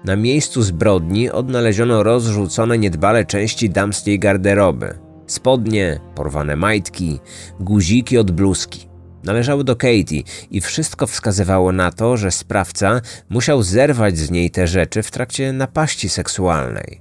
Na 0.04 0.16
miejscu 0.16 0.62
zbrodni 0.62 1.30
odnaleziono 1.30 2.02
rozrzucone 2.02 2.78
niedbale 2.78 3.24
części 3.24 3.70
damskiej 3.70 4.18
garderoby. 4.18 4.98
Spodnie, 5.26 6.00
porwane 6.14 6.56
majtki, 6.56 7.20
guziki 7.60 8.18
od 8.18 8.30
bluzki 8.30 8.89
należały 9.24 9.64
do 9.64 9.76
Katie 9.76 10.22
i 10.50 10.60
wszystko 10.60 11.06
wskazywało 11.06 11.72
na 11.72 11.92
to, 11.92 12.16
że 12.16 12.30
sprawca 12.30 13.00
musiał 13.28 13.62
zerwać 13.62 14.18
z 14.18 14.30
niej 14.30 14.50
te 14.50 14.66
rzeczy 14.66 15.02
w 15.02 15.10
trakcie 15.10 15.52
napaści 15.52 16.08
seksualnej. 16.08 17.00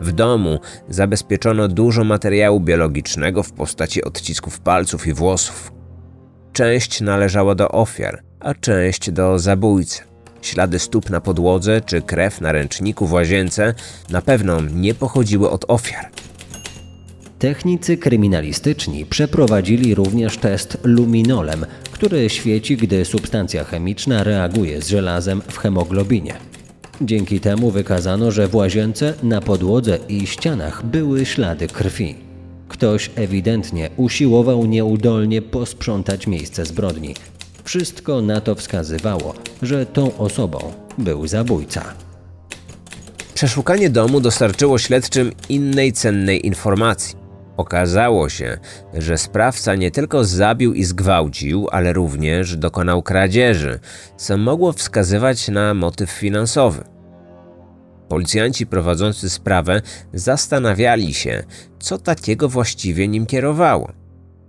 W 0.00 0.12
domu 0.12 0.58
zabezpieczono 0.88 1.68
dużo 1.68 2.04
materiału 2.04 2.60
biologicznego 2.60 3.42
w 3.42 3.52
postaci 3.52 4.04
odcisków 4.04 4.60
palców 4.60 5.06
i 5.06 5.12
włosów. 5.12 5.72
Część 6.52 7.00
należała 7.00 7.54
do 7.54 7.68
ofiar, 7.68 8.22
a 8.40 8.54
część 8.54 9.10
do 9.10 9.38
zabójcy. 9.38 10.02
Ślady 10.42 10.78
stóp 10.78 11.10
na 11.10 11.20
podłodze 11.20 11.80
czy 11.80 12.02
krew 12.02 12.40
na 12.40 12.52
ręczniku 12.52 13.06
w 13.06 13.12
łazience 13.12 13.74
na 14.10 14.22
pewno 14.22 14.60
nie 14.60 14.94
pochodziły 14.94 15.50
od 15.50 15.64
ofiar. 15.68 16.10
Technicy 17.38 17.96
kryminalistyczni 17.96 19.06
przeprowadzili 19.06 19.94
również 19.94 20.36
test 20.36 20.78
luminolem, 20.84 21.66
który 21.90 22.30
świeci, 22.30 22.76
gdy 22.76 23.04
substancja 23.04 23.64
chemiczna 23.64 24.24
reaguje 24.24 24.82
z 24.82 24.88
żelazem 24.88 25.42
w 25.48 25.58
hemoglobinie. 25.58 26.34
Dzięki 27.00 27.40
temu 27.40 27.70
wykazano, 27.70 28.30
że 28.30 28.48
w 28.48 28.54
łazience, 28.54 29.14
na 29.22 29.40
podłodze 29.40 29.98
i 30.08 30.26
ścianach 30.26 30.86
były 30.86 31.26
ślady 31.26 31.68
krwi. 31.68 32.14
Ktoś 32.68 33.10
ewidentnie 33.14 33.90
usiłował 33.96 34.66
nieudolnie 34.66 35.42
posprzątać 35.42 36.26
miejsce 36.26 36.66
zbrodni. 36.66 37.14
Wszystko 37.64 38.22
na 38.22 38.40
to 38.40 38.54
wskazywało, 38.54 39.34
że 39.62 39.86
tą 39.86 40.16
osobą 40.16 40.58
był 40.98 41.26
zabójca. 41.26 41.84
Przeszukanie 43.34 43.90
domu 43.90 44.20
dostarczyło 44.20 44.78
śledczym 44.78 45.32
innej 45.48 45.92
cennej 45.92 46.46
informacji. 46.46 47.27
Okazało 47.58 48.28
się, 48.28 48.58
że 48.94 49.18
sprawca 49.18 49.74
nie 49.74 49.90
tylko 49.90 50.24
zabił 50.24 50.74
i 50.74 50.84
zgwałcił, 50.84 51.68
ale 51.70 51.92
również 51.92 52.56
dokonał 52.56 53.02
kradzieży, 53.02 53.78
co 54.16 54.36
mogło 54.36 54.72
wskazywać 54.72 55.48
na 55.48 55.74
motyw 55.74 56.10
finansowy. 56.10 56.84
Policjanci 58.08 58.66
prowadzący 58.66 59.30
sprawę 59.30 59.82
zastanawiali 60.12 61.14
się, 61.14 61.44
co 61.78 61.98
takiego 61.98 62.48
właściwie 62.48 63.08
nim 63.08 63.26
kierowało. 63.26 63.92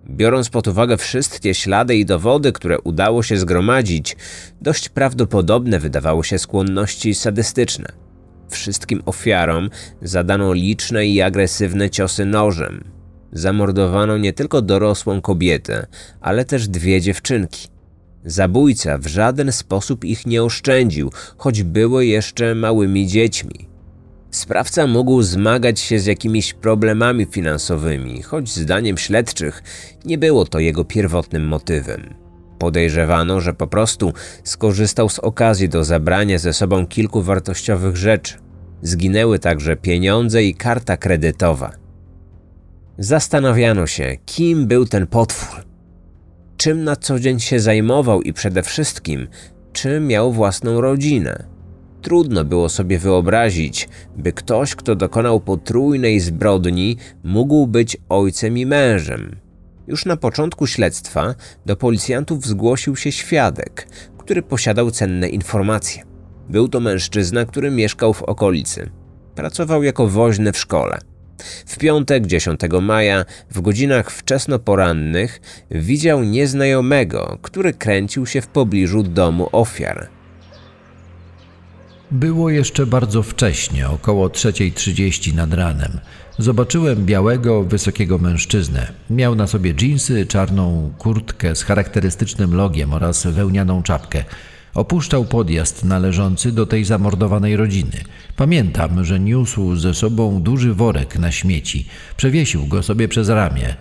Biorąc 0.10 0.50
pod 0.50 0.68
uwagę 0.68 0.98
wszystkie 0.98 1.54
ślady 1.54 1.96
i 1.96 2.06
dowody, 2.06 2.51
które 2.51 2.80
udało 2.80 3.24
się 3.24 3.38
zgromadzić, 3.38 4.18
dość 4.62 4.89
prawdopodobne 4.89 5.80
wydawało 5.80 6.24
się 6.24 6.39
skłonności 6.39 7.16
sadystyczne. 7.16 7.92
Wszystkim 8.50 9.01
ofiarom 9.06 9.70
zadano 10.01 10.54
liczne 10.54 11.08
i 11.08 11.22
agresywne 11.22 11.89
ciosy 11.89 12.25
nożem, 12.25 12.99
zamordowano 13.32 14.18
nie 14.18 14.34
tylko 14.34 14.62
dorosłą 14.62 15.22
kobietę, 15.22 15.88
ale 16.22 16.46
też 16.46 16.68
dwie 16.68 17.02
dziewczynki. 17.02 17.68
Zabójca 18.26 18.98
w 18.98 19.08
żaden 19.08 19.52
sposób 19.52 20.06
ich 20.06 20.26
nie 20.26 20.44
oszczędził, 20.44 21.12
choć 21.38 21.64
były 21.64 22.06
jeszcze 22.06 22.56
małymi 22.56 23.08
dziećmi. 23.08 23.70
Sprawca 24.32 24.88
mógł 24.88 25.22
zmagać 25.22 25.80
się 25.80 26.00
z 26.00 26.06
jakimiś 26.06 26.54
problemami 26.54 27.26
finansowymi, 27.26 28.22
choć 28.22 28.50
zdaniem 28.50 28.98
śledczych 28.98 29.64
nie 30.06 30.18
było 30.18 30.46
to 30.46 30.60
jego 30.60 30.86
pierwotnym 30.86 31.48
motywem. 31.48 32.14
Podejrzewano, 32.60 33.42
że 33.42 33.54
po 33.54 33.68
prostu 33.68 34.14
skorzystał 34.44 35.10
z 35.10 35.20
okazji 35.20 35.70
do 35.70 35.84
zabrania 35.84 36.38
ze 36.38 36.54
sobą 36.54 36.88
kilku 36.88 37.22
wartościowych 37.22 37.98
rzeczy. 37.98 38.38
Zginęły 38.82 39.40
także 39.40 39.76
pieniądze 39.76 40.44
i 40.44 40.56
karta 40.56 40.98
kredytowa. 40.98 41.72
Zastanawiano 43.01 43.88
się, 43.88 44.18
kim 44.25 44.68
był 44.68 44.86
ten 44.86 45.08
potwór, 45.08 45.65
czym 46.58 46.84
na 46.84 46.96
co 46.96 47.20
dzień 47.20 47.39
się 47.39 47.60
zajmował 47.60 48.22
i 48.22 48.34
przede 48.34 48.63
wszystkim, 48.63 49.27
czy 49.74 50.00
miał 50.00 50.34
własną 50.34 50.82
rodzinę. 50.82 51.44
Trudno 52.01 52.46
było 52.46 52.70
sobie 52.70 53.00
wyobrazić, 53.00 53.89
by 54.18 54.34
ktoś, 54.34 54.75
kto 54.75 54.96
dokonał 54.96 55.39
potrójnej 55.39 56.20
zbrodni, 56.20 56.98
mógł 57.24 57.68
być 57.68 57.98
ojcem 58.10 58.58
i 58.58 58.65
mężem. 58.65 59.36
Już 59.88 60.06
na 60.06 60.18
początku 60.18 60.68
śledztwa 60.68 61.36
do 61.65 61.75
policjantów 61.75 62.46
zgłosił 62.46 62.96
się 62.96 63.12
świadek, 63.12 63.88
który 64.18 64.41
posiadał 64.41 64.91
cenne 64.91 65.29
informacje. 65.29 66.03
Był 66.50 66.68
to 66.68 66.79
mężczyzna, 66.79 67.46
który 67.46 67.72
mieszkał 67.72 68.13
w 68.13 68.24
okolicy. 68.24 68.89
Pracował 69.36 69.84
jako 69.84 70.08
woźny 70.08 70.51
w 70.51 70.58
szkole. 70.58 71.09
W 71.65 71.77
piątek 71.77 72.27
10 72.27 72.60
maja 72.81 73.25
w 73.51 73.62
godzinach 73.62 74.12
wczesnoporannych 74.12 75.41
widział 75.72 76.24
nieznajomego, 76.24 77.38
który 77.41 77.74
kręcił 77.74 78.25
się 78.25 78.41
w 78.41 78.48
pobliżu 78.48 79.03
domu 79.03 79.50
ofiar. 79.51 80.08
Było 82.12 82.50
jeszcze 82.50 82.86
bardzo 82.86 83.24
wcześnie, 83.24 83.89
około 83.89 84.27
3.30 84.27 85.34
nad 85.34 85.53
ranem. 85.53 86.00
Zobaczyłem 86.38 87.05
białego, 87.05 87.63
wysokiego 87.63 88.17
mężczyznę. 88.17 88.93
Miał 89.10 89.36
na 89.36 89.48
sobie 89.48 89.74
dżinsy, 89.74 90.25
czarną 90.25 90.93
kurtkę 90.98 91.55
z 91.55 91.63
charakterystycznym 91.63 92.55
logiem 92.55 92.93
oraz 92.93 93.27
wełnianą 93.27 93.84
czapkę. 93.84 94.24
Opuszczał 94.74 95.26
podjazd 95.26 95.86
należący 95.86 96.52
do 96.52 96.66
tej 96.66 96.86
zamordowanej 96.86 97.56
rodziny. 97.56 98.04
Pamiętam, 98.36 99.06
że 99.06 99.20
niósł 99.20 99.76
ze 99.76 99.94
sobą 99.94 100.42
duży 100.42 100.74
worek 100.74 101.16
na 101.16 101.32
śmieci. 101.32 101.88
Przewiesił 102.18 102.68
go 102.68 102.84
sobie 102.84 103.08
przez 103.08 103.30
ramię. 103.30 103.76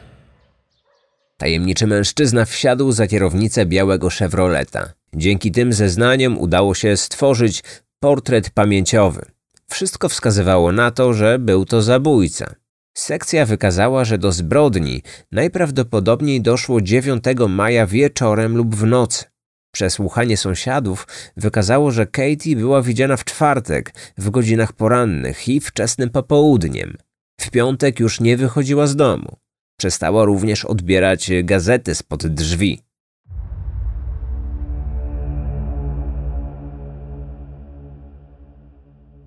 Tajemniczy 1.37 1.87
mężczyzna 1.87 2.45
wsiadł 2.45 2.93
za 2.93 3.07
kierownicę 3.07 3.67
białego 3.67 4.11
Chevroleta. 4.11 4.93
Dzięki 5.15 5.53
tym 5.53 5.73
zeznaniom 5.73 6.39
udało 6.39 6.75
się 6.75 6.97
stworzyć 6.97 7.63
portret 8.01 8.51
pamięciowy. 8.51 9.25
Wszystko 9.69 10.09
wskazywało 10.09 10.73
na 10.73 10.91
to, 10.91 11.13
że 11.13 11.39
był 11.39 11.65
to 11.65 11.83
zabójca. 11.83 12.55
Sekcja 12.95 13.47
wykazała, 13.47 14.05
że 14.05 14.19
do 14.19 14.33
zbrodni 14.33 15.03
najprawdopodobniej 15.33 16.41
doszło 16.43 16.81
9 16.81 17.25
maja 17.49 17.87
wieczorem 17.87 18.57
lub 18.57 18.77
w 18.77 18.87
nocy. 18.87 19.25
Przesłuchanie 19.73 20.37
sąsiadów 20.37 21.07
wykazało, 21.37 21.91
że 21.91 22.07
Katie 22.07 22.57
była 22.57 22.83
widziana 22.83 23.17
w 23.17 23.25
czwartek 23.25 23.95
w 24.19 24.31
godzinach 24.31 24.73
porannych 24.73 25.49
i 25.49 25.61
wczesnym 25.61 26.11
popołudniem. 26.11 26.97
W 27.41 27.51
piątek 27.51 28.01
już 28.01 28.21
nie 28.21 28.37
wychodziła 28.37 28.87
z 28.87 28.97
domu. 28.97 29.37
Przestała 29.79 30.25
również 30.25 30.65
odbierać 30.65 31.31
gazety 31.45 31.95
spod 31.95 32.27
drzwi. 32.27 32.83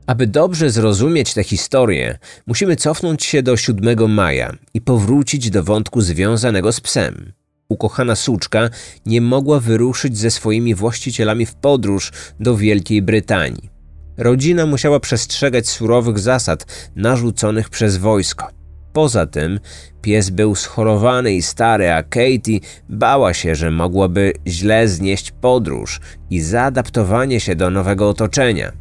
Aby 0.08 0.28
dobrze 0.28 0.70
zrozumieć 0.70 1.34
tę 1.34 1.44
historię, 1.44 2.20
musimy 2.48 2.76
cofnąć 2.76 3.24
się 3.26 3.44
do 3.44 3.58
7 3.58 4.12
maja 4.14 4.56
i 4.74 4.82
powrócić 4.82 5.50
do 5.50 5.64
wątku 5.64 6.02
związanego 6.02 6.72
z 6.72 6.82
psem. 6.82 7.34
Ukochana 7.72 8.16
suczka 8.16 8.70
nie 9.06 9.22
mogła 9.22 9.60
wyruszyć 9.60 10.18
ze 10.18 10.32
swoimi 10.32 10.76
właścicielami 10.76 11.46
w 11.46 11.56
podróż 11.56 12.12
do 12.40 12.58
Wielkiej 12.58 13.02
Brytanii. 13.02 13.70
Rodzina 14.18 14.66
musiała 14.66 15.00
przestrzegać 15.00 15.70
surowych 15.70 16.20
zasad 16.20 16.90
narzuconych 16.96 17.70
przez 17.70 17.98
wojsko. 17.98 18.48
Poza 18.94 19.26
tym 19.26 19.60
pies 20.02 20.30
był 20.30 20.56
schorowany 20.56 21.34
i 21.34 21.42
stary, 21.42 21.92
a 21.92 22.04
Katie 22.04 22.60
bała 22.90 23.34
się, 23.34 23.56
że 23.56 23.72
mogłaby 23.72 24.34
źle 24.48 24.88
znieść 24.88 25.32
podróż 25.32 26.00
i 26.30 26.42
zaadaptowanie 26.42 27.40
się 27.40 27.56
do 27.56 27.70
nowego 27.70 28.10
otoczenia. 28.10 28.72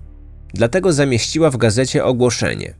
Dlatego 0.54 0.92
zamieściła 0.92 1.50
w 1.50 1.56
gazecie 1.56 2.04
ogłoszenie. 2.04 2.74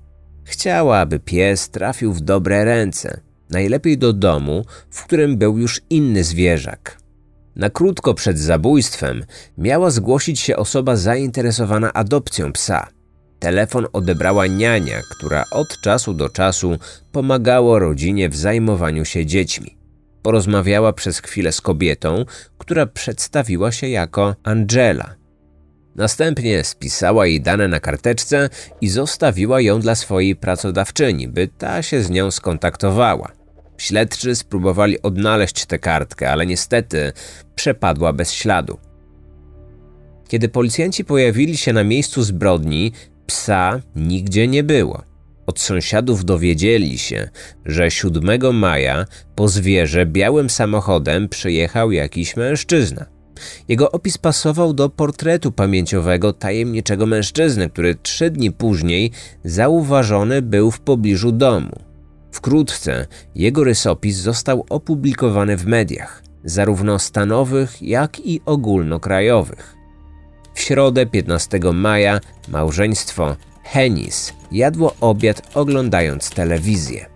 Chciała, 0.45 0.99
aby 0.99 1.19
pies 1.21 1.71
trafił 1.71 2.13
w 2.13 2.21
dobre 2.21 2.65
ręce, 2.65 3.21
najlepiej 3.51 3.99
do 3.99 4.13
domu, 4.13 4.65
w 4.91 5.05
którym 5.05 5.37
był 5.37 5.59
już 5.59 5.81
inny 5.91 6.25
zwierzak. 6.25 7.01
Na 7.57 7.71
krótko 7.71 8.15
przed 8.15 8.39
zabójstwem 8.39 9.25
miała 9.59 9.91
zgłosić 9.91 10.41
się 10.41 10.57
osoba 10.57 10.97
zainteresowana 10.97 11.93
adopcją 11.93 12.53
psa. 12.53 12.89
Telefon 13.39 13.87
odebrała 13.93 14.47
niania, 14.47 15.01
która 15.11 15.45
od 15.51 15.81
czasu 15.81 16.15
do 16.15 16.29
czasu 16.29 16.79
pomagała 17.13 17.79
rodzinie 17.79 18.29
w 18.29 18.37
zajmowaniu 18.37 19.05
się 19.05 19.27
dziećmi. 19.27 19.77
Porozmawiała 20.23 20.93
przez 20.93 21.19
chwilę 21.19 21.53
z 21.53 21.61
kobietą, 21.61 22.25
która 22.59 22.87
przedstawiła 22.87 23.73
się 23.73 23.89
jako 23.89 24.37
Angela. 24.43 25.15
Następnie 25.97 26.65
spisała 26.65 27.27
jej 27.27 27.41
dane 27.41 27.69
na 27.69 27.81
karteczce 27.81 28.49
i 28.81 28.89
zostawiła 28.89 29.61
ją 29.61 29.81
dla 29.81 29.95
swojej 29.95 30.37
pracodawczyni, 30.37 31.29
by 31.29 31.49
ta 31.49 31.83
się 31.83 32.03
z 32.03 32.11
nią 32.11 32.31
skontaktowała. 32.31 33.40
Śledczy 33.81 34.35
spróbowali 34.35 35.03
odnaleźć 35.03 35.67
tę 35.67 35.79
kartkę, 35.79 36.31
ale 36.31 36.47
niestety 36.47 37.13
przepadła 37.55 38.13
bez 38.13 38.33
śladu. 38.33 38.79
Kiedy 40.29 40.49
policjanci 40.49 41.05
pojawili 41.05 41.57
się 41.57 41.73
na 41.73 41.85
miejscu 41.85 42.23
zbrodni, 42.23 42.93
psa 43.27 43.81
nigdzie 43.97 44.49
nie 44.49 44.63
było. 44.63 45.03
Od 45.47 45.61
sąsiadów 45.61 46.25
dowiedzieli 46.25 46.99
się, 46.99 47.29
że 47.65 47.91
7 47.91 48.59
maja 48.59 49.07
po 49.35 49.49
zwierzę 49.49 50.07
białym 50.07 50.51
samochodem 50.51 51.29
przyjechał 51.29 51.93
jakiś 51.93 52.37
mężczyzna. 52.37 53.07
Jego 53.69 53.93
opis 53.93 54.19
pasował 54.19 54.73
do 54.73 54.89
portretu 54.89 55.53
pamięciowego 55.53 56.33
tajemniczego 56.33 57.07
mężczyzny, 57.07 57.71
który 57.71 57.95
trzy 57.95 58.31
dni 58.31 58.53
później 58.53 59.11
zauważony 59.45 60.43
był 60.43 60.71
w 60.71 60.81
pobliżu 60.81 61.33
domu. 61.33 61.90
Wkrótce 62.33 63.07
jego 63.35 63.65
rysopis 63.65 64.17
został 64.17 64.67
opublikowany 64.69 65.57
w 65.57 65.67
mediach, 65.67 66.23
zarówno 66.45 66.99
stanowych, 66.99 67.83
jak 67.83 68.21
i 68.21 68.41
ogólnokrajowych. 68.47 69.77
W 70.55 70.61
środę 70.61 71.07
15 71.07 71.61
maja 71.73 72.21
małżeństwo 72.49 73.37
Henis 73.65 74.33
jadło 74.53 74.95
obiad 75.01 75.43
oglądając 75.55 76.31
telewizję. 76.31 77.07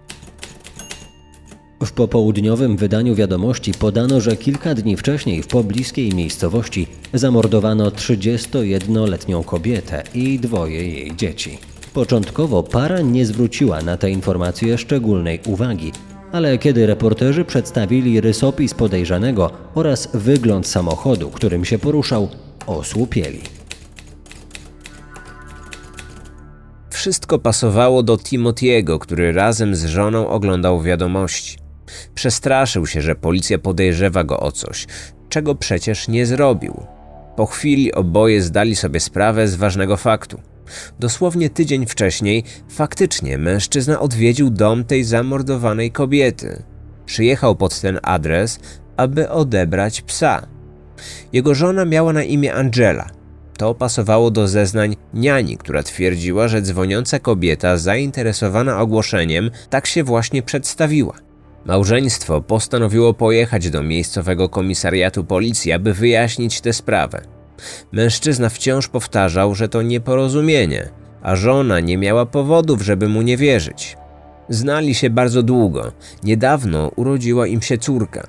W 1.85 1.93
popołudniowym 1.93 2.77
wydaniu 2.77 3.15
wiadomości 3.15 3.73
podano, 3.73 4.21
że 4.21 4.37
kilka 4.37 4.75
dni 4.75 4.97
wcześniej 4.97 5.43
w 5.43 5.47
pobliskiej 5.47 6.15
miejscowości 6.15 6.87
zamordowano 7.13 7.89
31-letnią 7.89 9.45
kobietę 9.45 10.03
i 10.15 10.39
dwoje 10.39 10.89
jej 10.89 11.17
dzieci. 11.17 11.59
Początkowo 11.95 12.63
para 12.63 13.01
nie 13.01 13.27
zwróciła 13.27 13.83
na 13.83 13.97
te 13.97 14.11
informacje 14.11 14.79
szczególnej 14.79 15.41
uwagi, 15.47 15.93
ale 16.33 16.59
kiedy 16.59 16.87
reporterzy 16.87 17.45
przedstawili 17.45 18.21
rysopis 18.21 18.75
podejrzanego 18.75 19.51
oraz 19.75 20.09
wygląd 20.15 20.67
samochodu, 20.67 21.31
którym 21.31 21.65
się 21.65 21.79
poruszał, 21.79 22.29
osłupieli. 22.67 23.41
Wszystko 26.91 27.39
pasowało 27.39 28.03
do 28.03 28.19
Timotiego, 28.19 28.99
który 28.99 29.33
razem 29.33 29.75
z 29.75 29.85
żoną 29.85 30.29
oglądał 30.29 30.83
wiadomości. 30.83 31.59
Przestraszył 32.15 32.87
się, 32.87 33.03
że 33.03 33.15
policja 33.15 33.59
podejrzewa 33.59 34.25
go 34.25 34.41
o 34.41 34.53
coś, 34.53 34.87
czego 35.29 35.55
przecież 35.55 36.09
nie 36.09 36.27
zrobił. 36.27 36.87
Po 37.37 37.47
chwili 37.47 37.93
oboje 37.93 38.43
zdali 38.43 38.77
sobie 38.77 39.01
sprawę 39.01 39.49
z 39.49 39.55
ważnego 39.55 39.97
faktu. 39.97 40.54
Dosłownie 41.01 41.51
tydzień 41.51 41.87
wcześniej 41.87 42.45
faktycznie 42.69 43.39
mężczyzna 43.39 44.01
odwiedził 44.01 44.51
dom 44.51 44.85
tej 44.85 45.05
zamordowanej 45.05 45.91
kobiety. 45.91 46.63
Przyjechał 47.07 47.57
pod 47.57 47.81
ten 47.81 47.99
adres, 48.03 48.61
aby 48.97 49.31
odebrać 49.31 50.03
psa. 50.03 50.47
Jego 51.33 51.55
żona 51.55 51.85
miała 51.85 52.13
na 52.13 52.23
imię 52.23 52.55
Angela. 52.55 53.11
To 53.59 53.75
pasowało 53.75 54.31
do 54.31 54.49
zeznań 54.49 54.97
niani, 55.15 55.57
która 55.57 55.83
twierdziła, 55.83 56.49
że 56.49 56.63
dzwoniąca 56.63 57.19
kobieta 57.19 57.79
zainteresowana 57.79 58.81
ogłoszeniem 58.81 59.51
tak 59.71 59.87
się 59.87 60.05
właśnie 60.05 60.43
przedstawiła. 60.43 61.15
Małżeństwo 61.65 62.41
postanowiło 62.41 63.15
pojechać 63.15 63.71
do 63.71 63.83
miejscowego 63.83 64.49
komisariatu 64.49 65.25
policji, 65.25 65.73
aby 65.73 65.95
wyjaśnić 65.95 66.61
tę 66.61 66.73
sprawę. 66.73 67.34
Mężczyzna 67.93 68.49
wciąż 68.49 68.89
powtarzał, 68.89 69.55
że 69.55 69.69
to 69.69 69.83
nieporozumienie, 69.83 70.89
a 71.23 71.37
żona 71.37 71.81
nie 71.81 71.99
miała 71.99 72.27
powodów, 72.27 72.83
żeby 72.83 73.09
mu 73.09 73.23
nie 73.23 73.37
wierzyć. 73.37 73.97
Znali 74.49 74.95
się 74.95 75.11
bardzo 75.11 75.43
długo. 75.43 75.93
Niedawno 76.25 76.91
urodziła 76.97 77.47
im 77.47 77.63
się 77.63 77.79
córka. 77.79 78.27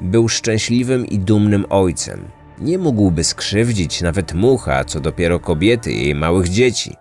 Był 0.00 0.28
szczęśliwym 0.28 1.06
i 1.06 1.18
dumnym 1.18 1.66
ojcem. 1.70 2.24
Nie 2.58 2.78
mógłby 2.78 3.24
skrzywdzić 3.24 4.00
nawet 4.00 4.34
mucha, 4.34 4.84
co 4.84 5.00
dopiero 5.00 5.40
kobiety 5.40 5.92
i 5.92 6.02
jej 6.04 6.14
małych 6.14 6.48
dzieci. 6.48 6.96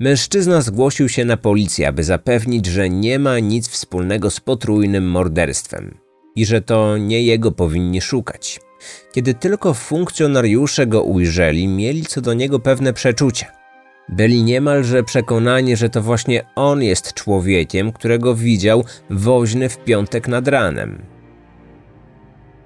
Mężczyzna 0.00 0.60
zgłosił 0.60 1.08
się 1.08 1.24
na 1.24 1.36
policję, 1.36 1.88
aby 1.88 2.04
zapewnić, 2.04 2.66
że 2.66 2.90
nie 2.90 3.18
ma 3.18 3.38
nic 3.38 3.68
wspólnego 3.68 4.30
z 4.30 4.40
potrójnym 4.40 5.10
morderstwem 5.10 5.98
i 6.36 6.46
że 6.46 6.60
to 6.60 6.96
nie 6.98 7.22
jego 7.22 7.52
powinni 7.52 8.00
szukać. 8.00 8.60
Kiedy 9.12 9.34
tylko 9.34 9.74
funkcjonariusze 9.74 10.86
go 10.86 11.02
ujrzeli, 11.02 11.68
mieli 11.68 12.02
co 12.02 12.20
do 12.20 12.34
niego 12.34 12.60
pewne 12.60 12.92
przeczucia. 12.92 13.46
Byli 14.08 14.42
niemalże 14.42 15.02
przekonani, 15.02 15.76
że 15.76 15.88
to 15.88 16.02
właśnie 16.02 16.44
on 16.54 16.82
jest 16.82 17.14
człowiekiem, 17.14 17.92
którego 17.92 18.34
widział 18.34 18.84
woźny 19.10 19.68
w 19.68 19.78
piątek 19.78 20.28
nad 20.28 20.48
ranem. 20.48 21.15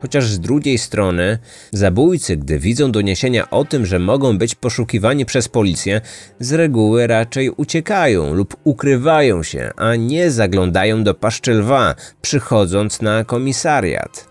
Chociaż 0.01 0.25
z 0.25 0.41
drugiej 0.41 0.79
strony, 0.79 1.39
zabójcy, 1.73 2.37
gdy 2.37 2.59
widzą 2.59 2.93
doniesienia 2.93 3.51
o 3.51 3.65
tym, 3.65 3.87
że 3.87 3.99
mogą 3.99 4.39
być 4.39 4.55
poszukiwani 4.55 5.27
przez 5.27 5.49
policję, 5.49 6.01
z 6.41 6.53
reguły 6.53 7.07
raczej 7.07 7.51
uciekają 7.51 8.35
lub 8.35 8.57
ukrywają 8.65 9.43
się, 9.43 9.71
a 9.77 9.97
nie 9.97 10.31
zaglądają 10.31 11.05
do 11.05 11.15
paszczy 11.15 11.55
lwa, 11.55 11.95
przychodząc 12.23 13.03
na 13.03 13.25
komisariat. 13.25 14.31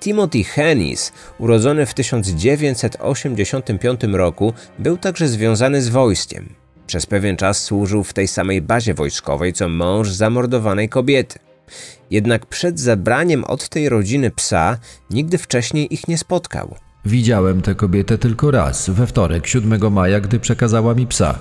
Timothy 0.00 0.44
Hennis, 0.44 1.12
urodzony 1.38 1.86
w 1.86 1.94
1985 1.94 4.00
roku, 4.12 4.52
był 4.78 4.96
także 4.96 5.28
związany 5.28 5.82
z 5.82 5.88
wojskiem. 5.88 6.54
Przez 6.86 7.06
pewien 7.06 7.36
czas 7.36 7.62
służył 7.62 8.04
w 8.04 8.12
tej 8.12 8.28
samej 8.28 8.62
bazie 8.62 8.94
wojskowej 8.94 9.52
co 9.52 9.68
mąż 9.68 10.10
zamordowanej 10.10 10.88
kobiety. 10.88 11.38
Jednak 12.10 12.46
przed 12.46 12.80
zabraniem 12.80 13.44
od 13.44 13.68
tej 13.68 13.88
rodziny 13.88 14.30
psa 14.30 14.78
nigdy 15.10 15.38
wcześniej 15.38 15.94
ich 15.94 16.08
nie 16.08 16.18
spotkał. 16.18 16.74
Widziałem 17.04 17.62
tę 17.62 17.74
kobietę 17.74 18.18
tylko 18.18 18.50
raz, 18.50 18.90
we 18.90 19.06
wtorek, 19.06 19.46
7 19.46 19.92
maja, 19.92 20.20
gdy 20.20 20.40
przekazała 20.40 20.94
mi 20.94 21.06
psa. 21.06 21.38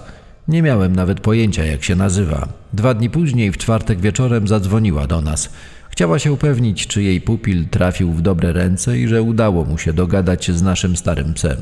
Nie 0.48 0.62
miałem 0.62 0.96
nawet 0.96 1.20
pojęcia, 1.20 1.66
jak 1.66 1.84
się 1.84 1.96
nazywa. 1.96 2.48
Dwa 2.74 2.94
dni 2.94 3.10
później, 3.10 3.52
w 3.52 3.58
czwartek 3.58 4.00
wieczorem, 4.00 4.48
zadzwoniła 4.48 5.08
do 5.08 5.22
nas. 5.22 5.50
Chciała 5.90 6.20
się 6.20 6.34
upewnić, 6.34 6.88
czy 6.88 7.04
jej 7.04 7.22
pupil 7.22 7.70
trafił 7.70 8.12
w 8.12 8.22
dobre 8.22 8.54
ręce 8.54 8.98
i 9.00 9.08
że 9.08 9.22
udało 9.22 9.66
mu 9.66 9.78
się 9.78 9.94
dogadać 9.94 10.52
z 10.52 10.62
naszym 10.62 10.98
starym 10.98 11.34
psem. 11.34 11.58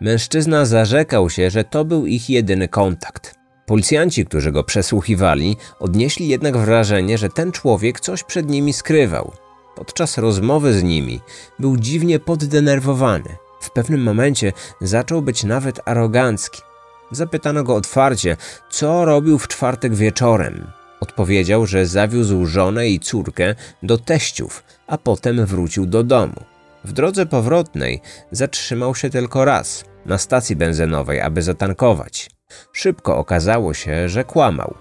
Mężczyzna 0.00 0.64
zarzekał 0.64 1.30
się, 1.30 1.50
że 1.50 1.64
to 1.64 1.84
był 1.84 2.06
ich 2.06 2.30
jedyny 2.30 2.68
kontakt. 2.68 3.37
Policjanci, 3.68 4.26
którzy 4.26 4.52
go 4.52 4.64
przesłuchiwali, 4.64 5.56
odnieśli 5.78 6.28
jednak 6.28 6.56
wrażenie, 6.56 7.18
że 7.18 7.28
ten 7.28 7.52
człowiek 7.52 8.00
coś 8.00 8.22
przed 8.24 8.50
nimi 8.50 8.72
skrywał. 8.72 9.32
Podczas 9.74 10.18
rozmowy 10.18 10.72
z 10.72 10.82
nimi 10.82 11.20
był 11.58 11.76
dziwnie 11.76 12.18
poddenerwowany. 12.18 13.36
W 13.60 13.70
pewnym 13.70 14.02
momencie 14.02 14.52
zaczął 14.80 15.22
być 15.22 15.44
nawet 15.44 15.80
arogancki. 15.84 16.62
Zapytano 17.10 17.64
go 17.64 17.74
otwarcie, 17.74 18.36
co 18.70 19.04
robił 19.04 19.38
w 19.38 19.48
czwartek 19.48 19.94
wieczorem. 19.94 20.66
Odpowiedział, 21.00 21.66
że 21.66 21.86
zawiózł 21.86 22.46
żonę 22.46 22.88
i 22.88 23.00
córkę 23.00 23.54
do 23.82 23.98
teściów, 23.98 24.64
a 24.86 24.98
potem 24.98 25.46
wrócił 25.46 25.86
do 25.86 26.02
domu. 26.02 26.44
W 26.84 26.92
drodze 26.92 27.26
powrotnej 27.26 28.00
zatrzymał 28.30 28.94
się 28.94 29.10
tylko 29.10 29.44
raz 29.44 29.84
na 30.06 30.18
stacji 30.18 30.56
benzynowej, 30.56 31.20
aby 31.20 31.42
zatankować. 31.42 32.37
Szybko 32.72 33.16
okazało 33.16 33.74
się, 33.74 34.08
że 34.08 34.24
kłamał. 34.24 34.74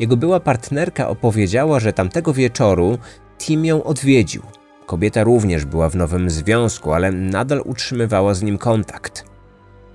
Jego 0.00 0.16
była 0.16 0.40
partnerka 0.40 1.08
opowiedziała, 1.08 1.80
że 1.80 1.92
tamtego 1.92 2.32
wieczoru 2.32 2.98
Tim 3.38 3.64
ją 3.64 3.84
odwiedził. 3.84 4.42
Kobieta 4.86 5.24
również 5.24 5.64
była 5.64 5.88
w 5.88 5.96
nowym 5.96 6.30
związku, 6.30 6.92
ale 6.92 7.12
nadal 7.12 7.62
utrzymywała 7.64 8.34
z 8.34 8.42
nim 8.42 8.58
kontakt. 8.58 9.24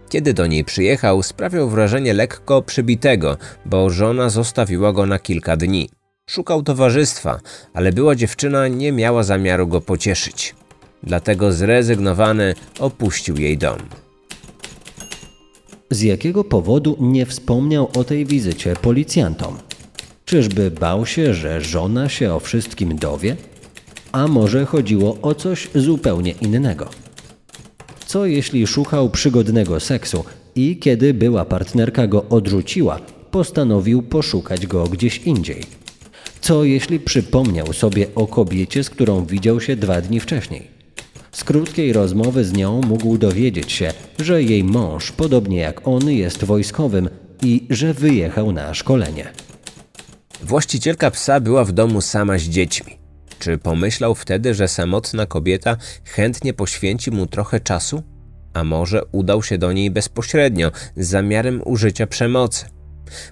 Kiedy 0.10 0.34
do 0.34 0.48
niej 0.48 0.64
przyjechał, 0.64 1.24
sprawiał 1.24 1.70
wrażenie 1.70 2.14
lekko 2.14 2.62
przybitego, 2.62 3.38
bo 3.66 3.90
żona 3.90 4.30
zostawiła 4.30 4.94
go 4.94 5.06
na 5.06 5.20
kilka 5.20 5.58
dni. 5.58 5.90
Szukał 6.30 6.64
towarzystwa, 6.64 7.40
ale 7.74 7.92
była 7.92 8.16
dziewczyna 8.16 8.68
nie 8.68 8.92
miała 8.92 9.24
zamiaru 9.24 9.68
go 9.68 9.82
pocieszyć. 9.82 10.56
Dlatego 11.04 11.52
zrezygnowany 11.52 12.56
opuścił 12.80 13.38
jej 13.38 13.58
dom. 13.58 13.78
Z 15.90 16.02
jakiego 16.02 16.44
powodu 16.44 16.98
nie 17.00 17.26
wspomniał 17.26 17.90
o 17.98 18.04
tej 18.04 18.26
wizycie 18.26 18.76
policjantom? 18.82 19.58
Czyżby 20.26 20.72
bał 20.72 21.06
się, 21.06 21.34
że 21.34 21.62
żona 21.62 22.10
się 22.10 22.34
o 22.34 22.40
wszystkim 22.40 22.96
dowie? 22.96 23.36
A 24.12 24.28
może 24.28 24.66
chodziło 24.66 25.18
o 25.22 25.36
coś 25.36 25.68
zupełnie 25.76 26.32
innego? 26.32 26.90
Co 28.06 28.26
jeśli 28.26 28.68
szukał 28.68 29.10
przygodnego 29.10 29.80
seksu 29.80 30.24
i 30.56 30.78
kiedy 30.78 31.14
była 31.14 31.46
partnerka 31.46 32.08
go 32.08 32.26
odrzuciła, 32.30 33.00
postanowił 33.32 34.02
poszukać 34.04 34.68
go 34.68 34.84
gdzieś 34.88 35.18
indziej? 35.18 35.64
Co 36.42 36.64
jeśli 36.64 37.00
przypomniał 37.00 37.74
sobie 37.74 38.08
o 38.16 38.28
kobiecie, 38.28 38.84
z 38.84 38.90
którą 38.90 39.26
widział 39.26 39.62
się 39.62 39.76
dwa 39.76 40.02
dni 40.02 40.20
wcześniej? 40.20 40.77
Z 41.38 41.44
krótkiej 41.44 41.94
rozmowy 41.94 42.46
z 42.46 42.54
nią 42.54 42.82
mógł 42.82 43.18
dowiedzieć 43.18 43.72
się, 43.72 43.94
że 44.20 44.44
jej 44.44 44.64
mąż, 44.64 45.12
podobnie 45.12 45.58
jak 45.58 45.88
on, 45.88 46.12
jest 46.12 46.44
wojskowym 46.44 47.10
i 47.42 47.68
że 47.70 47.94
wyjechał 47.94 48.52
na 48.52 48.74
szkolenie. 48.74 49.28
Właścicielka 50.42 51.12
psa 51.12 51.40
była 51.40 51.64
w 51.66 51.72
domu 51.72 52.02
sama 52.02 52.38
z 52.38 52.42
dziećmi. 52.42 52.98
Czy 53.40 53.58
pomyślał 53.58 54.16
wtedy, 54.16 54.54
że 54.54 54.68
samotna 54.68 55.26
kobieta 55.26 55.78
chętnie 56.04 56.54
poświęci 56.54 57.12
mu 57.12 57.26
trochę 57.28 57.60
czasu? 57.60 58.04
A 58.54 58.64
może 58.64 59.06
udał 59.12 59.44
się 59.44 59.58
do 59.58 59.72
niej 59.72 59.92
bezpośrednio 59.92 60.72
z 60.96 61.08
zamiarem 61.08 61.62
użycia 61.66 62.08
przemocy? 62.08 62.66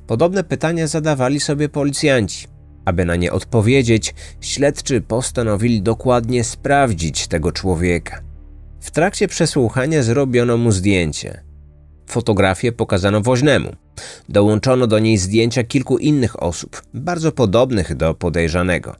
Podobne 0.07 0.43
pytania 0.43 0.87
zadawali 0.87 1.39
sobie 1.39 1.69
policjanci. 1.69 2.54
Aby 2.85 3.05
na 3.05 3.15
nie 3.15 3.31
odpowiedzieć, 3.31 4.15
śledczy 4.41 5.01
postanowili 5.01 5.81
dokładnie 5.81 6.43
sprawdzić 6.43 7.27
tego 7.27 7.51
człowieka. 7.51 8.21
W 8.81 8.91
trakcie 8.91 9.27
przesłuchania 9.27 10.03
zrobiono 10.03 10.57
mu 10.57 10.71
zdjęcie. 10.71 11.43
Fotografię 12.07 12.71
pokazano 12.71 13.21
woźnemu. 13.21 13.75
Dołączono 14.29 14.87
do 14.87 14.99
niej 14.99 15.17
zdjęcia 15.17 15.63
kilku 15.63 15.97
innych 15.97 16.43
osób, 16.43 16.81
bardzo 16.93 17.31
podobnych 17.31 17.95
do 17.95 18.13
podejrzanego. 18.13 18.95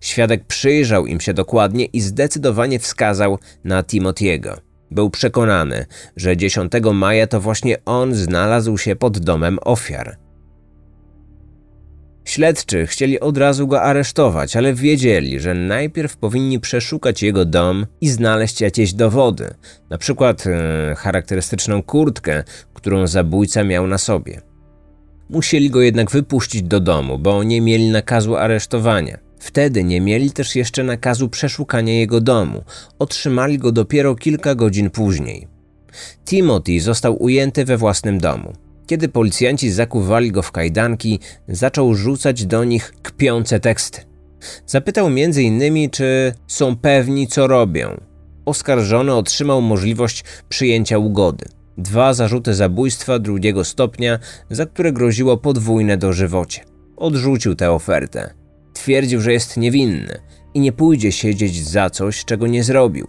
Świadek 0.00 0.44
przyjrzał 0.44 1.06
im 1.06 1.20
się 1.20 1.34
dokładnie 1.34 1.84
i 1.84 2.00
zdecydowanie 2.00 2.78
wskazał 2.78 3.38
na 3.64 3.82
Timotiego. 3.82 4.56
Był 4.90 5.10
przekonany, 5.10 5.86
że 6.16 6.36
10 6.36 6.72
maja 6.92 7.26
to 7.26 7.40
właśnie 7.40 7.84
on 7.84 8.14
znalazł 8.14 8.78
się 8.78 8.96
pod 8.96 9.18
domem 9.18 9.58
ofiar. 9.62 10.23
Śledczy 12.24 12.86
chcieli 12.86 13.20
od 13.20 13.38
razu 13.38 13.66
go 13.66 13.82
aresztować, 13.82 14.56
ale 14.56 14.74
wiedzieli, 14.74 15.40
że 15.40 15.54
najpierw 15.54 16.16
powinni 16.16 16.60
przeszukać 16.60 17.22
jego 17.22 17.44
dom 17.44 17.86
i 18.00 18.08
znaleźć 18.08 18.60
jakieś 18.60 18.92
dowody, 18.92 19.54
na 19.90 19.98
przykład 19.98 20.44
e, 20.46 20.94
charakterystyczną 20.94 21.82
kurtkę, 21.82 22.44
którą 22.74 23.06
zabójca 23.06 23.64
miał 23.64 23.86
na 23.86 23.98
sobie. 23.98 24.40
Musieli 25.30 25.70
go 25.70 25.80
jednak 25.80 26.10
wypuścić 26.10 26.62
do 26.62 26.80
domu, 26.80 27.18
bo 27.18 27.42
nie 27.42 27.60
mieli 27.60 27.90
nakazu 27.90 28.36
aresztowania. 28.36 29.18
Wtedy 29.38 29.84
nie 29.84 30.00
mieli 30.00 30.30
też 30.30 30.56
jeszcze 30.56 30.84
nakazu 30.84 31.28
przeszukania 31.28 31.94
jego 31.94 32.20
domu. 32.20 32.64
Otrzymali 32.98 33.58
go 33.58 33.72
dopiero 33.72 34.14
kilka 34.14 34.54
godzin 34.54 34.90
później. 34.90 35.48
Timothy 36.24 36.80
został 36.80 37.22
ujęty 37.22 37.64
we 37.64 37.76
własnym 37.76 38.18
domu. 38.18 38.52
Kiedy 38.86 39.08
policjanci 39.08 39.70
zakuwali 39.70 40.32
go 40.32 40.42
w 40.42 40.52
kajdanki, 40.52 41.20
zaczął 41.48 41.94
rzucać 41.94 42.46
do 42.46 42.64
nich 42.64 42.92
kpiące 43.02 43.60
teksty. 43.60 44.00
Zapytał 44.66 45.06
m.in., 45.06 45.90
czy 45.90 46.34
są 46.46 46.76
pewni, 46.76 47.26
co 47.26 47.46
robią. 47.46 48.00
Oskarżony 48.44 49.14
otrzymał 49.14 49.62
możliwość 49.62 50.24
przyjęcia 50.48 50.98
ugody. 50.98 51.44
Dwa 51.78 52.14
zarzuty 52.14 52.54
zabójstwa 52.54 53.18
drugiego 53.18 53.64
stopnia, 53.64 54.18
za 54.50 54.66
które 54.66 54.92
groziło 54.92 55.36
podwójne 55.36 55.96
dożywocie. 55.96 56.64
Odrzucił 56.96 57.54
tę 57.54 57.70
ofertę. 57.70 58.34
Twierdził, 58.72 59.20
że 59.20 59.32
jest 59.32 59.56
niewinny 59.56 60.18
i 60.54 60.60
nie 60.60 60.72
pójdzie 60.72 61.12
siedzieć 61.12 61.64
za 61.64 61.90
coś, 61.90 62.24
czego 62.24 62.46
nie 62.46 62.64
zrobił. 62.64 63.06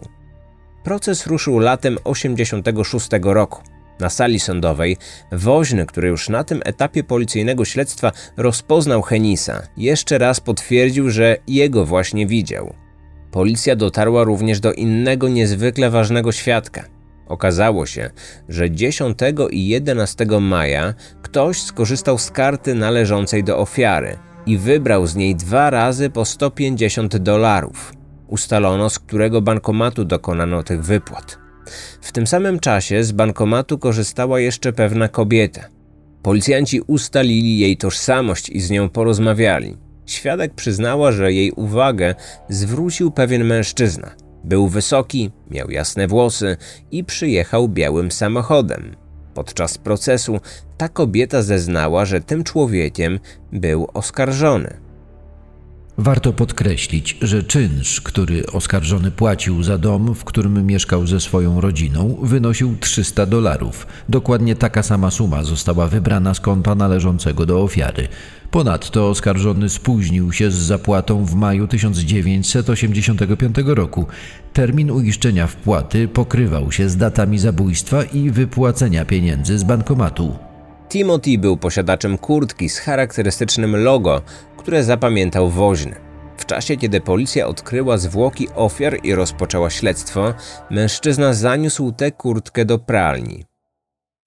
Proces 0.84 1.28
ruszył 1.28 1.60
latem 1.60 1.98
86 2.04 3.10
roku. 3.22 3.75
Na 4.00 4.10
sali 4.10 4.40
sądowej 4.40 4.98
woźny, 5.32 5.86
który 5.86 6.08
już 6.08 6.30
na 6.30 6.44
tym 6.44 6.62
etapie 6.66 7.04
policyjnego 7.04 7.66
śledztwa 7.66 8.12
rozpoznał 8.38 9.02
Henisa, 9.02 9.62
jeszcze 9.78 10.18
raz 10.18 10.40
potwierdził, 10.40 11.10
że 11.10 11.38
jego 11.48 11.86
właśnie 11.86 12.28
widział. 12.28 12.74
Policja 13.32 13.76
dotarła 13.76 14.24
również 14.24 14.60
do 14.60 14.74
innego 14.74 15.28
niezwykle 15.28 15.90
ważnego 15.90 16.32
świadka. 16.32 16.84
Okazało 17.28 17.86
się, 17.86 18.10
że 18.50 18.72
10 18.72 19.18
i 19.52 19.68
11 19.68 20.26
maja 20.42 20.94
ktoś 21.22 21.62
skorzystał 21.62 22.18
z 22.18 22.32
karty 22.32 22.76
należącej 22.76 23.44
do 23.44 23.58
ofiary 23.58 24.18
i 24.46 24.58
wybrał 24.58 25.08
z 25.08 25.16
niej 25.16 25.36
dwa 25.36 25.70
razy 25.70 26.10
po 26.10 26.26
150 26.26 27.18
dolarów. 27.18 27.94
Ustalono, 28.28 28.90
z 28.90 29.00
którego 29.00 29.42
bankomatu 29.42 30.06
dokonano 30.06 30.64
tych 30.64 30.84
wypłat. 30.84 31.45
W 32.02 32.12
tym 32.12 32.28
samym 32.28 32.60
czasie 32.60 33.04
z 33.04 33.12
bankomatu 33.12 33.78
korzystała 33.78 34.40
jeszcze 34.40 34.74
pewna 34.74 35.08
kobieta. 35.08 35.62
Policjanci 36.22 36.82
ustalili 36.82 37.60
jej 37.60 37.78
tożsamość 37.78 38.50
i 38.50 38.62
z 38.62 38.70
nią 38.70 38.90
porozmawiali. 38.90 39.78
Świadek 40.06 40.54
przyznała, 40.54 41.12
że 41.12 41.34
jej 41.34 41.52
uwagę 41.52 42.16
zwrócił 42.50 43.12
pewien 43.12 43.44
mężczyzna. 43.44 44.16
Był 44.44 44.68
wysoki, 44.68 45.32
miał 45.52 45.72
jasne 45.72 46.08
włosy 46.08 46.58
i 46.92 47.04
przyjechał 47.04 47.70
białym 47.70 48.12
samochodem. 48.12 48.96
Podczas 49.34 49.78
procesu 49.78 50.40
ta 50.78 50.90
kobieta 50.90 51.42
zeznała, 51.42 52.06
że 52.06 52.22
tym 52.22 52.44
człowiekiem 52.44 53.20
był 53.52 53.88
oskarżony. 53.94 54.85
Warto 55.98 56.34
podkreślić, 56.34 57.18
że 57.22 57.44
czynsz, 57.44 58.02
który 58.02 58.46
oskarżony 58.46 59.12
płacił 59.12 59.64
za 59.64 59.78
dom, 59.78 60.16
w 60.16 60.24
którym 60.24 60.66
mieszkał 60.66 61.08
ze 61.08 61.20
swoją 61.20 61.62
rodziną, 61.62 62.18
wynosił 62.22 62.76
300 62.80 63.26
dolarów. 63.26 63.88
Dokładnie 64.10 64.56
taka 64.56 64.84
sama 64.84 65.12
suma 65.12 65.44
została 65.44 65.88
wybrana 65.88 66.34
z 66.34 66.40
konta 66.40 66.76
należącego 66.76 67.46
do 67.46 67.62
ofiary. 67.62 68.08
Ponadto 68.52 69.10
oskarżony 69.10 69.70
spóźnił 69.70 70.32
się 70.32 70.52
z 70.52 70.56
zapłatą 70.56 71.26
w 71.26 71.36
maju 71.36 71.68
1985 71.68 73.56
roku. 73.66 74.08
Termin 74.54 74.92
uiszczenia 74.92 75.48
wpłaty 75.48 76.08
pokrywał 76.08 76.72
się 76.72 76.90
z 76.90 76.98
datami 76.98 77.40
zabójstwa 77.40 78.04
i 78.04 78.30
wypłacenia 78.30 79.06
pieniędzy 79.06 79.60
z 79.60 79.64
bankomatu. 79.64 80.36
Timothy 80.96 81.38
był 81.38 81.58
posiadaczem 81.58 82.18
kurtki 82.18 82.70
z 82.70 82.80
charakterystycznym 82.80 83.76
logo, 83.76 84.22
które 84.58 84.84
zapamiętał 84.84 85.50
woźny. 85.50 85.96
W 86.38 86.46
czasie, 86.46 86.78
kiedy 86.78 87.02
policja 87.02 87.48
odkryła 87.48 87.98
zwłoki 87.98 88.48
ofiar 88.56 89.00
i 89.04 89.16
rozpoczęła 89.16 89.70
śledztwo, 89.70 90.34
mężczyzna 90.72 91.34
zaniósł 91.34 91.92
tę 91.92 92.12
kurtkę 92.12 92.66
do 92.66 92.80
pralni. 92.80 93.46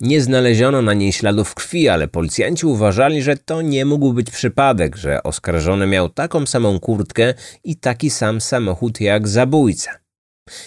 Nie 0.01 0.21
znaleziono 0.21 0.83
na 0.83 0.95
niej 0.95 1.13
śladów 1.13 1.55
krwi, 1.55 1.89
ale 1.89 2.09
policjanci 2.09 2.67
uważali, 2.67 3.23
że 3.23 3.37
to 3.37 3.63
nie 3.63 3.85
mógł 3.85 4.13
być 4.13 4.31
przypadek, 4.31 4.97
że 4.97 5.23
oskarżony 5.23 5.87
miał 5.87 6.09
taką 6.09 6.47
samą 6.47 6.81
kurtkę 6.81 7.35
i 7.65 7.77
taki 7.77 8.11
sam 8.11 8.41
samochód 8.41 9.01
jak 9.01 9.29
zabójca. 9.29 9.91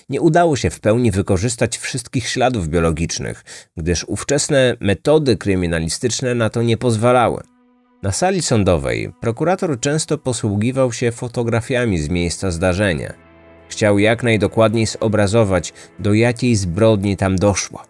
Nie 0.10 0.22
udało 0.22 0.56
się 0.56 0.70
w 0.70 0.80
pełni 0.80 1.12
wykorzystać 1.12 1.78
wszystkich 1.78 2.28
śladów 2.28 2.68
biologicznych, 2.68 3.44
gdyż 3.78 4.04
ówczesne 4.04 4.78
metody 4.80 5.38
kryminalistyczne 5.38 6.36
na 6.36 6.50
to 6.50 6.62
nie 6.62 6.78
pozwalały. 6.78 7.44
Na 8.04 8.12
sali 8.12 8.42
sądowej 8.42 9.14
prokurator 9.22 9.80
często 9.80 10.18
posługiwał 10.18 10.94
się 10.94 11.12
fotografiami 11.12 12.00
z 12.00 12.10
miejsca 12.10 12.52
zdarzenia. 12.52 13.14
Chciał 13.70 14.00
jak 14.00 14.24
najdokładniej 14.24 14.86
zobrazować, 14.86 15.74
do 16.00 16.14
jakiej 16.14 16.56
zbrodni 16.56 17.18
tam 17.18 17.36
doszło. 17.36 17.84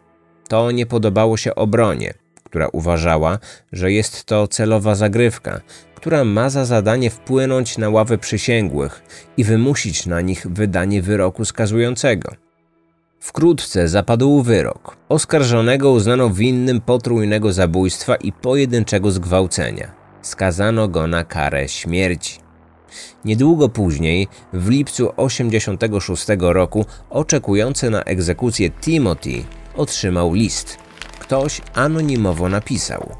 To 0.49 0.71
nie 0.71 0.85
podobało 0.85 1.37
się 1.37 1.55
obronie, 1.55 2.13
która 2.43 2.67
uważała, 2.67 3.39
że 3.71 3.91
jest 3.91 4.25
to 4.25 4.47
celowa 4.47 4.95
zagrywka, 4.95 5.61
która 6.01 6.23
ma 6.23 6.49
za 6.49 6.65
zadanie 6.65 7.09
wpłynąć 7.09 7.77
na 7.77 7.89
ławę 7.89 8.17
przysięgłych 8.17 9.03
i 9.37 9.43
wymusić 9.43 10.05
na 10.05 10.21
nich 10.21 10.47
wydanie 10.47 11.01
wyroku 11.01 11.45
skazującego. 11.45 12.31
Wkrótce 13.19 13.87
zapadł 13.87 14.41
wyrok. 14.41 14.97
Oskarżonego 15.09 15.91
uznano 15.91 16.29
winnym 16.29 16.81
potrójnego 16.81 17.53
zabójstwa 17.53 18.15
i 18.15 18.31
pojedynczego 18.31 19.11
zgwałcenia. 19.11 19.91
Skazano 20.21 20.87
go 20.87 21.07
na 21.07 21.23
karę 21.23 21.67
śmierci. 21.67 22.39
Niedługo 23.25 23.69
później, 23.69 24.27
w 24.53 24.69
lipcu 24.69 25.13
86 25.17 26.25
roku, 26.39 26.85
oczekujący 27.09 27.89
na 27.89 28.03
egzekucję 28.03 28.69
Timothy 28.69 29.43
otrzymał 29.75 30.33
list. 30.33 30.77
Ktoś 31.19 31.61
anonimowo 31.73 32.49
napisał: 32.49 33.15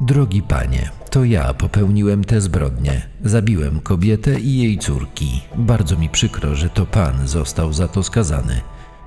Drogi 0.00 0.42
panie, 0.42 0.90
to 1.10 1.24
ja 1.24 1.54
popełniłem 1.54 2.24
tę 2.24 2.40
zbrodnię. 2.40 3.02
Zabiłem 3.24 3.80
kobietę 3.80 4.40
i 4.40 4.58
jej 4.58 4.78
córki. 4.78 5.40
Bardzo 5.56 5.96
mi 5.96 6.08
przykro, 6.08 6.54
że 6.54 6.68
to 6.68 6.86
pan 6.86 7.28
został 7.28 7.72
za 7.72 7.88
to 7.88 8.02
skazany. 8.02 8.60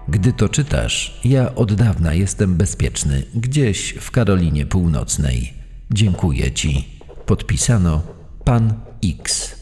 Gdy 0.07 0.33
to 0.33 0.49
czytasz, 0.49 1.19
ja 1.25 1.55
od 1.55 1.73
dawna 1.73 2.13
jestem 2.13 2.55
bezpieczny, 2.55 3.23
gdzieś 3.35 3.93
w 3.99 4.11
Karolinie 4.11 4.65
Północnej. 4.65 5.53
Dziękuję 5.91 6.51
ci. 6.51 6.87
Podpisano 7.25 8.01
Pan 8.45 8.73
X. 9.05 9.55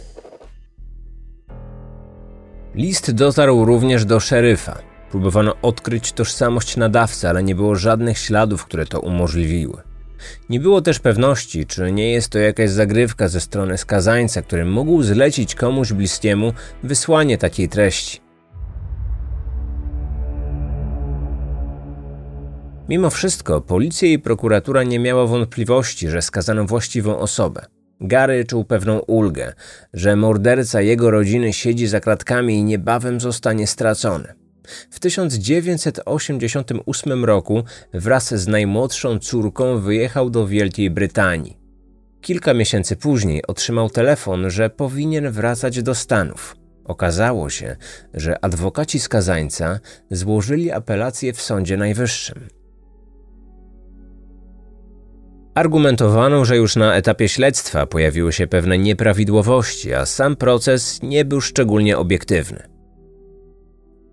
List 2.75 3.11
dotarł 3.11 3.65
również 3.65 4.05
do 4.05 4.19
szeryfa. 4.19 4.77
Próbowano 5.11 5.55
odkryć 5.61 6.13
tożsamość 6.13 6.77
nadawcy, 6.77 7.29
ale 7.29 7.43
nie 7.43 7.55
było 7.55 7.75
żadnych 7.75 8.17
śladów, 8.17 8.65
które 8.65 8.85
to 8.85 8.99
umożliwiły. 8.99 9.90
Nie 10.49 10.60
było 10.60 10.81
też 10.81 10.99
pewności, 10.99 11.65
czy 11.65 11.91
nie 11.91 12.12
jest 12.12 12.29
to 12.29 12.39
jakaś 12.39 12.69
zagrywka 12.69 13.27
ze 13.27 13.39
strony 13.39 13.77
skazańca, 13.77 14.41
który 14.41 14.65
mógł 14.65 15.03
zlecić 15.03 15.55
komuś 15.55 15.93
bliskiemu 15.93 16.53
wysłanie 16.84 17.38
takiej 17.38 17.69
treści. 17.69 18.21
Mimo 22.89 23.10
wszystko, 23.10 23.62
policja 23.62 24.07
i 24.07 24.19
prokuratura 24.19 24.84
nie 24.84 24.99
miała 24.99 25.27
wątpliwości, 25.27 26.10
że 26.10 26.21
skazano 26.21 26.65
właściwą 26.65 27.17
osobę. 27.19 27.65
Gary 28.01 28.45
czuł 28.45 28.65
pewną 28.65 28.99
ulgę, 28.99 29.53
że 29.93 30.15
morderca 30.15 30.81
jego 30.81 31.12
rodziny 31.12 31.53
siedzi 31.53 31.88
za 31.88 31.99
kratkami 31.99 32.55
i 32.55 32.63
niebawem 32.63 33.19
zostanie 33.19 33.67
stracony. 33.67 34.40
W 34.89 34.99
1988 34.99 37.25
roku 37.25 37.63
wraz 37.93 38.36
z 38.36 38.47
najmłodszą 38.47 39.19
córką 39.19 39.79
wyjechał 39.79 40.29
do 40.29 40.47
Wielkiej 40.47 40.89
Brytanii. 40.89 41.57
Kilka 42.21 42.53
miesięcy 42.53 42.95
później 42.95 43.47
otrzymał 43.47 43.89
telefon, 43.89 44.49
że 44.49 44.69
powinien 44.69 45.31
wracać 45.31 45.84
do 45.84 45.95
Stanów. 45.95 46.55
Okazało 46.86 47.49
się, 47.49 47.75
że 48.13 48.45
adwokaci 48.45 48.99
skazańca 48.99 49.79
złożyli 50.12 50.71
apelację 50.71 51.34
w 51.34 51.41
Sądzie 51.41 51.77
Najwyższym. 51.77 52.47
Argumentowano, 55.53 56.45
że 56.45 56.57
już 56.57 56.75
na 56.75 56.95
etapie 56.95 57.29
śledztwa 57.29 57.86
pojawiły 57.86 58.34
się 58.34 58.47
pewne 58.47 58.77
nieprawidłowości, 58.77 59.93
a 59.93 60.05
sam 60.05 60.36
proces 60.36 60.99
nie 61.03 61.25
był 61.25 61.41
szczególnie 61.41 61.97
obiektywny. 61.97 62.70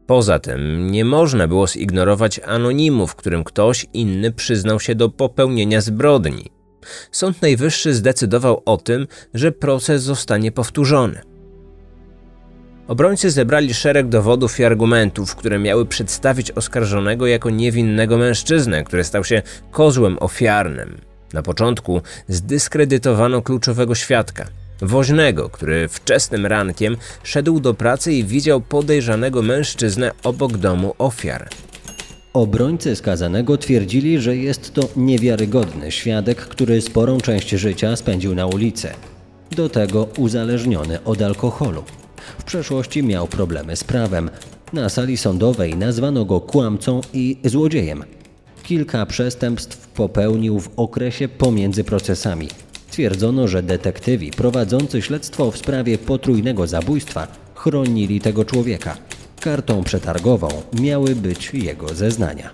Poza 0.08 0.38
tym 0.38 0.90
nie 0.90 1.04
można 1.04 1.48
było 1.48 1.66
zignorować 1.66 2.38
anonimu, 2.38 3.06
w 3.06 3.14
którym 3.14 3.44
ktoś 3.44 3.86
inny 3.92 4.32
przyznał 4.32 4.80
się 4.80 4.94
do 4.94 5.08
popełnienia 5.08 5.80
zbrodni. 5.80 6.50
Sąd 7.12 7.42
Najwyższy 7.42 7.94
zdecydował 7.94 8.62
o 8.64 8.76
tym, 8.76 9.06
że 9.34 9.52
proces 9.52 10.02
zostanie 10.02 10.52
powtórzony. 10.52 11.20
Obrońcy 12.86 13.30
zebrali 13.30 13.74
szereg 13.74 14.08
dowodów 14.08 14.60
i 14.60 14.64
argumentów, 14.64 15.36
które 15.36 15.58
miały 15.58 15.86
przedstawić 15.86 16.50
oskarżonego 16.50 17.26
jako 17.26 17.50
niewinnego 17.50 18.18
mężczyznę, 18.18 18.84
który 18.84 19.04
stał 19.04 19.24
się 19.24 19.42
kozłem 19.70 20.16
ofiarnym. 20.20 21.00
Na 21.32 21.42
początku 21.42 22.00
zdyskredytowano 22.28 23.42
kluczowego 23.42 23.94
świadka, 23.94 24.46
woźnego, 24.80 25.48
który 25.48 25.88
wczesnym 25.88 26.46
rankiem 26.46 26.96
szedł 27.22 27.60
do 27.60 27.74
pracy 27.74 28.12
i 28.12 28.24
widział 28.24 28.60
podejrzanego 28.60 29.42
mężczyznę 29.42 30.10
obok 30.24 30.56
domu 30.56 30.94
ofiar. 30.98 31.48
Obrońcy 32.32 32.96
skazanego 32.96 33.58
twierdzili, 33.58 34.18
że 34.18 34.36
jest 34.36 34.74
to 34.74 34.88
niewiarygodny 34.96 35.90
świadek, 35.92 36.38
który 36.38 36.82
sporą 36.82 37.20
część 37.20 37.50
życia 37.50 37.96
spędził 37.96 38.34
na 38.34 38.46
ulicy. 38.46 38.88
Do 39.50 39.68
tego 39.68 40.08
uzależniony 40.18 41.04
od 41.04 41.22
alkoholu. 41.22 41.84
W 42.38 42.44
przeszłości 42.44 43.02
miał 43.02 43.26
problemy 43.26 43.76
z 43.76 43.84
prawem. 43.84 44.30
Na 44.72 44.88
sali 44.88 45.16
sądowej 45.16 45.76
nazwano 45.76 46.24
go 46.24 46.40
kłamcą 46.40 47.00
i 47.12 47.36
złodziejem. 47.44 48.04
Kilka 48.62 49.06
przestępstw 49.06 49.88
popełnił 49.88 50.60
w 50.60 50.70
okresie 50.76 51.28
pomiędzy 51.28 51.84
procesami. 51.84 52.48
Twierdzono, 52.98 53.48
że 53.48 53.62
detektywi 53.62 54.30
prowadzący 54.30 55.02
śledztwo 55.02 55.50
w 55.50 55.58
sprawie 55.58 55.98
potrójnego 55.98 56.66
zabójstwa 56.66 57.28
chronili 57.54 58.20
tego 58.20 58.44
człowieka. 58.44 58.96
Kartą 59.40 59.84
przetargową 59.84 60.48
miały 60.80 61.14
być 61.14 61.54
jego 61.54 61.88
zeznania. 61.88 62.50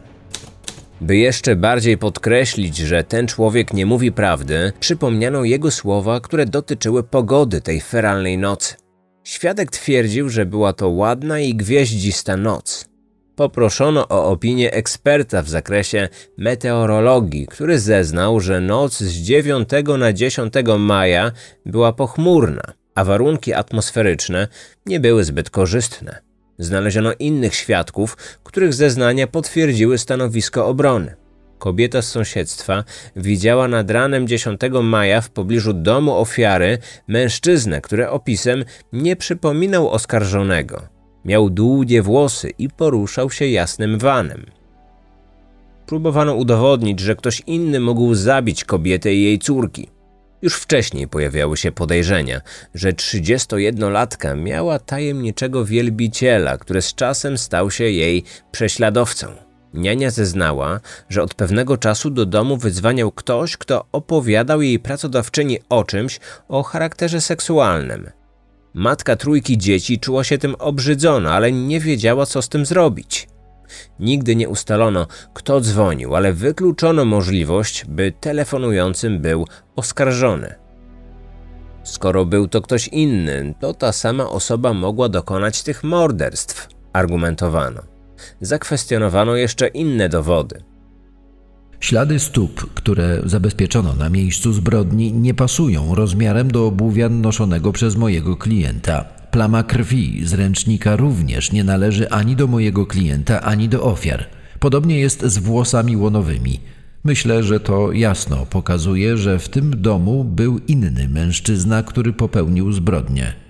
By 1.00 1.16
jeszcze 1.16 1.56
bardziej 1.56 1.98
podkreślić, 1.98 2.76
że 2.76 3.04
ten 3.04 3.26
człowiek 3.26 3.72
nie 3.72 3.86
mówi 3.86 4.12
prawdy, 4.12 4.72
przypomniano 4.80 5.44
jego 5.44 5.70
słowa, 5.70 6.20
które 6.20 6.46
dotyczyły 6.46 7.02
pogody 7.02 7.60
tej 7.60 7.80
feralnej 7.80 8.38
nocy. 8.38 8.74
Świadek 9.24 9.70
twierdził, 9.70 10.28
że 10.28 10.46
była 10.46 10.72
to 10.72 10.88
ładna 10.88 11.40
i 11.40 11.54
gwieździsta 11.54 12.36
noc. 12.36 12.93
Poproszono 13.36 14.08
o 14.08 14.30
opinię 14.30 14.72
eksperta 14.72 15.42
w 15.42 15.48
zakresie 15.48 16.08
meteorologii, 16.38 17.46
który 17.46 17.78
zeznał, 17.78 18.40
że 18.40 18.60
noc 18.60 18.98
z 18.98 19.12
9 19.12 19.68
na 19.98 20.12
10 20.12 20.54
maja 20.78 21.32
była 21.66 21.92
pochmurna, 21.92 22.62
a 22.94 23.04
warunki 23.04 23.52
atmosferyczne 23.52 24.48
nie 24.86 25.00
były 25.00 25.24
zbyt 25.24 25.50
korzystne. 25.50 26.18
Znaleziono 26.58 27.12
innych 27.18 27.54
świadków, 27.54 28.16
których 28.44 28.74
zeznania 28.74 29.26
potwierdziły 29.26 29.98
stanowisko 29.98 30.66
obrony. 30.66 31.16
Kobieta 31.58 32.02
z 32.02 32.08
sąsiedztwa 32.08 32.84
widziała 33.16 33.68
nad 33.68 33.90
ranem 33.90 34.28
10 34.28 34.60
maja 34.82 35.20
w 35.20 35.30
pobliżu 35.30 35.72
domu 35.72 36.16
ofiary 36.16 36.78
mężczyznę, 37.08 37.80
który 37.80 38.08
opisem 38.08 38.64
nie 38.92 39.16
przypominał 39.16 39.90
oskarżonego. 39.90 40.93
Miał 41.24 41.50
długie 41.50 42.02
włosy 42.02 42.50
i 42.58 42.68
poruszał 42.68 43.30
się 43.30 43.46
jasnym 43.46 43.98
vanem. 43.98 44.46
Próbowano 45.86 46.34
udowodnić, 46.34 47.00
że 47.00 47.16
ktoś 47.16 47.42
inny 47.46 47.80
mógł 47.80 48.14
zabić 48.14 48.64
kobietę 48.64 49.14
i 49.14 49.22
jej 49.22 49.38
córki. 49.38 49.88
Już 50.42 50.54
wcześniej 50.54 51.08
pojawiały 51.08 51.56
się 51.56 51.72
podejrzenia, 51.72 52.40
że 52.74 52.92
31-latka 52.92 54.36
miała 54.36 54.78
tajemniczego 54.78 55.64
wielbiciela, 55.64 56.58
który 56.58 56.82
z 56.82 56.94
czasem 56.94 57.38
stał 57.38 57.70
się 57.70 57.84
jej 57.84 58.24
prześladowcą. 58.52 59.26
Niania 59.74 60.10
zeznała, 60.10 60.80
że 61.08 61.22
od 61.22 61.34
pewnego 61.34 61.76
czasu 61.76 62.10
do 62.10 62.26
domu 62.26 62.56
wyzwaniał 62.56 63.12
ktoś, 63.12 63.56
kto 63.56 63.84
opowiadał 63.92 64.62
jej 64.62 64.78
pracodawczyni 64.78 65.58
o 65.68 65.84
czymś 65.84 66.20
o 66.48 66.62
charakterze 66.62 67.20
seksualnym. 67.20 68.10
Matka 68.74 69.16
trójki 69.16 69.58
dzieci 69.58 69.98
czuła 69.98 70.24
się 70.24 70.38
tym 70.38 70.54
obrzydzona, 70.58 71.32
ale 71.32 71.52
nie 71.52 71.80
wiedziała, 71.80 72.26
co 72.26 72.42
z 72.42 72.48
tym 72.48 72.66
zrobić. 72.66 73.28
Nigdy 74.00 74.36
nie 74.36 74.48
ustalono, 74.48 75.06
kto 75.34 75.60
dzwonił, 75.60 76.16
ale 76.16 76.32
wykluczono 76.32 77.04
możliwość, 77.04 77.84
by 77.84 78.12
telefonującym 78.20 79.20
był 79.20 79.46
oskarżony. 79.76 80.54
Skoro 81.82 82.24
był 82.24 82.48
to 82.48 82.62
ktoś 82.62 82.88
inny, 82.88 83.54
to 83.60 83.74
ta 83.74 83.92
sama 83.92 84.30
osoba 84.30 84.72
mogła 84.72 85.08
dokonać 85.08 85.62
tych 85.62 85.84
morderstw, 85.84 86.68
argumentowano. 86.92 87.82
Zakwestionowano 88.40 89.36
jeszcze 89.36 89.68
inne 89.68 90.08
dowody. 90.08 90.73
Ślady 91.84 92.18
stóp, 92.18 92.74
które 92.74 93.22
zabezpieczono 93.24 93.94
na 93.94 94.08
miejscu 94.10 94.52
zbrodni, 94.52 95.12
nie 95.12 95.34
pasują 95.34 95.94
rozmiarem 95.94 96.50
do 96.50 96.66
obuwia 96.66 97.08
noszonego 97.08 97.72
przez 97.72 97.96
mojego 97.96 98.36
klienta. 98.36 99.04
Plama 99.30 99.62
krwi 99.62 100.26
z 100.26 100.32
ręcznika 100.34 100.96
również 100.96 101.52
nie 101.52 101.64
należy 101.64 102.10
ani 102.10 102.36
do 102.36 102.46
mojego 102.46 102.86
klienta, 102.86 103.40
ani 103.40 103.68
do 103.68 103.82
ofiar. 103.82 104.26
Podobnie 104.60 104.98
jest 104.98 105.22
z 105.22 105.38
włosami 105.38 105.96
łonowymi. 105.96 106.60
Myślę, 107.04 107.42
że 107.42 107.60
to 107.60 107.92
jasno 107.92 108.46
pokazuje, 108.46 109.16
że 109.16 109.38
w 109.38 109.48
tym 109.48 109.82
domu 109.82 110.24
był 110.24 110.58
inny 110.58 111.08
mężczyzna, 111.08 111.82
który 111.82 112.12
popełnił 112.12 112.72
zbrodnię. 112.72 113.43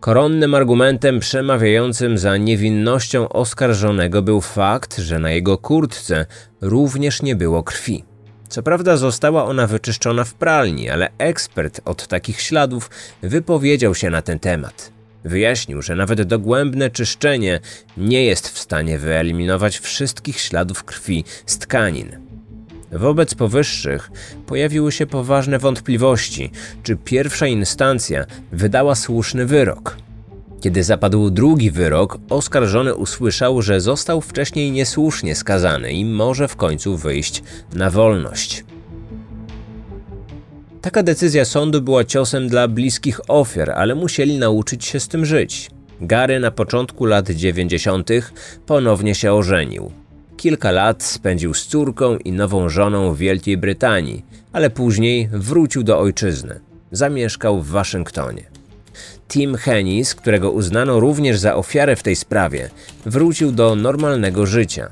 Koronnym 0.00 0.54
argumentem 0.54 1.20
przemawiającym 1.20 2.18
za 2.18 2.36
niewinnością 2.36 3.28
oskarżonego 3.28 4.22
był 4.22 4.40
fakt, 4.40 4.98
że 4.98 5.18
na 5.18 5.30
jego 5.30 5.58
kurtce 5.58 6.26
również 6.60 7.22
nie 7.22 7.36
było 7.36 7.62
krwi. 7.62 8.04
Co 8.48 8.62
prawda 8.62 8.96
została 8.96 9.44
ona 9.44 9.66
wyczyszczona 9.66 10.24
w 10.24 10.34
pralni, 10.34 10.90
ale 10.90 11.08
ekspert 11.18 11.80
od 11.84 12.06
takich 12.06 12.40
śladów 12.40 12.90
wypowiedział 13.22 13.94
się 13.94 14.10
na 14.10 14.22
ten 14.22 14.38
temat. 14.38 14.92
Wyjaśnił, 15.24 15.82
że 15.82 15.94
nawet 15.94 16.22
dogłębne 16.22 16.90
czyszczenie 16.90 17.60
nie 17.96 18.24
jest 18.24 18.48
w 18.48 18.58
stanie 18.58 18.98
wyeliminować 18.98 19.78
wszystkich 19.78 20.40
śladów 20.40 20.84
krwi 20.84 21.24
z 21.46 21.58
tkanin. 21.58 22.29
Wobec 22.92 23.34
powyższych 23.34 24.10
pojawiły 24.46 24.92
się 24.92 25.06
poważne 25.06 25.58
wątpliwości, 25.58 26.50
czy 26.82 26.96
pierwsza 26.96 27.46
instancja 27.46 28.24
wydała 28.52 28.94
słuszny 28.94 29.46
wyrok. 29.46 29.96
Kiedy 30.60 30.84
zapadł 30.84 31.30
drugi 31.30 31.70
wyrok, 31.70 32.18
oskarżony 32.30 32.94
usłyszał, 32.94 33.62
że 33.62 33.80
został 33.80 34.20
wcześniej 34.20 34.72
niesłusznie 34.72 35.34
skazany 35.34 35.92
i 35.92 36.04
może 36.04 36.48
w 36.48 36.56
końcu 36.56 36.96
wyjść 36.96 37.42
na 37.74 37.90
wolność. 37.90 38.64
Taka 40.80 41.02
decyzja 41.02 41.44
sądu 41.44 41.82
była 41.82 42.04
ciosem 42.04 42.48
dla 42.48 42.68
bliskich 42.68 43.20
ofiar, 43.28 43.70
ale 43.70 43.94
musieli 43.94 44.38
nauczyć 44.38 44.84
się 44.84 45.00
z 45.00 45.08
tym 45.08 45.24
żyć. 45.24 45.70
Gary 46.00 46.40
na 46.40 46.50
początku 46.50 47.04
lat 47.04 47.30
90. 47.30 48.10
ponownie 48.66 49.14
się 49.14 49.32
ożenił. 49.32 49.92
Kilka 50.40 50.70
lat 50.70 51.02
spędził 51.02 51.54
z 51.54 51.66
córką 51.66 52.16
i 52.16 52.32
nową 52.32 52.68
żoną 52.68 53.14
w 53.14 53.18
Wielkiej 53.18 53.56
Brytanii, 53.56 54.24
ale 54.52 54.70
później 54.70 55.28
wrócił 55.32 55.82
do 55.82 55.98
ojczyzny. 55.98 56.60
Zamieszkał 56.92 57.62
w 57.62 57.68
Waszyngtonie. 57.68 58.42
Tim 59.28 59.56
Hennis, 59.56 60.14
którego 60.14 60.50
uznano 60.50 61.00
również 61.00 61.38
za 61.38 61.56
ofiarę 61.56 61.96
w 61.96 62.02
tej 62.02 62.16
sprawie, 62.16 62.70
wrócił 63.06 63.52
do 63.52 63.76
normalnego 63.76 64.46
życia. 64.46 64.90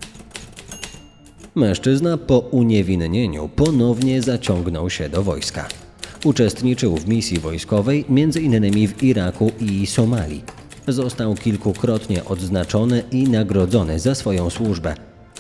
Mężczyzna 1.55 2.19
po 2.19 2.39
uniewinnieniu 2.39 3.49
ponownie 3.49 4.23
zaciągnął 4.23 4.91
się 4.91 5.09
do 5.09 5.23
wojska. 5.23 5.69
Uczestniczył 6.25 6.97
w 6.97 7.09
misji 7.09 7.39
wojskowej 7.39 8.05
m.in. 8.09 8.89
w 8.89 9.03
Iraku 9.03 9.53
i 9.61 9.87
Somalii. 9.87 10.45
Został 10.89 11.35
kilkukrotnie 11.35 12.25
odznaczony 12.25 13.03
i 13.13 13.29
nagrodzony 13.29 13.99
za 13.99 14.15
swoją 14.15 14.51
służbę. 14.51 14.95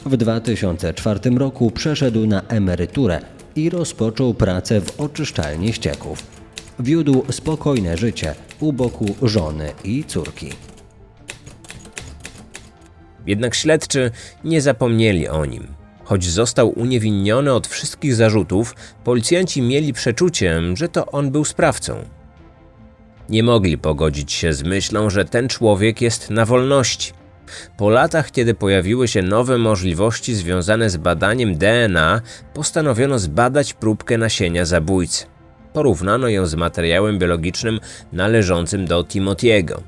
W 0.06 0.16
2004 0.16 1.30
roku 1.30 1.70
przeszedł 1.70 2.26
na 2.26 2.42
emeryturę 2.42 3.20
i 3.56 3.70
rozpoczął 3.70 4.34
pracę 4.34 4.80
w 4.80 5.00
oczyszczalni 5.00 5.72
ścieków. 5.72 6.22
Wiódł 6.80 7.24
spokojne 7.30 7.96
życie 7.96 8.34
u 8.60 8.72
boku 8.72 9.14
żony 9.22 9.72
i 9.84 10.04
córki. 10.04 10.52
Jednak 13.26 13.54
śledczy 13.54 14.10
nie 14.44 14.60
zapomnieli 14.60 15.28
o 15.28 15.44
nim. 15.44 15.66
Choć 16.04 16.24
został 16.24 16.78
uniewinniony 16.78 17.52
od 17.52 17.66
wszystkich 17.66 18.14
zarzutów, 18.14 18.74
policjanci 19.04 19.62
mieli 19.62 19.92
przeczucie, 19.92 20.60
że 20.74 20.88
to 20.88 21.06
on 21.06 21.30
był 21.30 21.44
sprawcą. 21.44 22.04
Nie 23.28 23.42
mogli 23.42 23.78
pogodzić 23.78 24.32
się 24.32 24.52
z 24.52 24.62
myślą, 24.62 25.10
że 25.10 25.24
ten 25.24 25.48
człowiek 25.48 26.00
jest 26.00 26.30
na 26.30 26.44
wolności. 26.46 27.17
Po 27.76 27.90
latach, 27.90 28.30
kiedy 28.30 28.54
pojawiły 28.54 29.08
się 29.08 29.22
nowe 29.22 29.58
możliwości 29.58 30.34
związane 30.34 30.90
z 30.90 30.96
badaniem 30.96 31.58
DNA, 31.58 32.20
postanowiono 32.54 33.18
zbadać 33.18 33.74
próbkę 33.74 34.18
nasienia 34.18 34.64
zabójcy. 34.64 35.26
Porównano 35.72 36.28
ją 36.28 36.46
z 36.46 36.54
materiałem 36.54 37.18
biologicznym 37.18 37.80
należącym 38.12 38.86
do 38.86 39.04
Timotiego. 39.04 39.82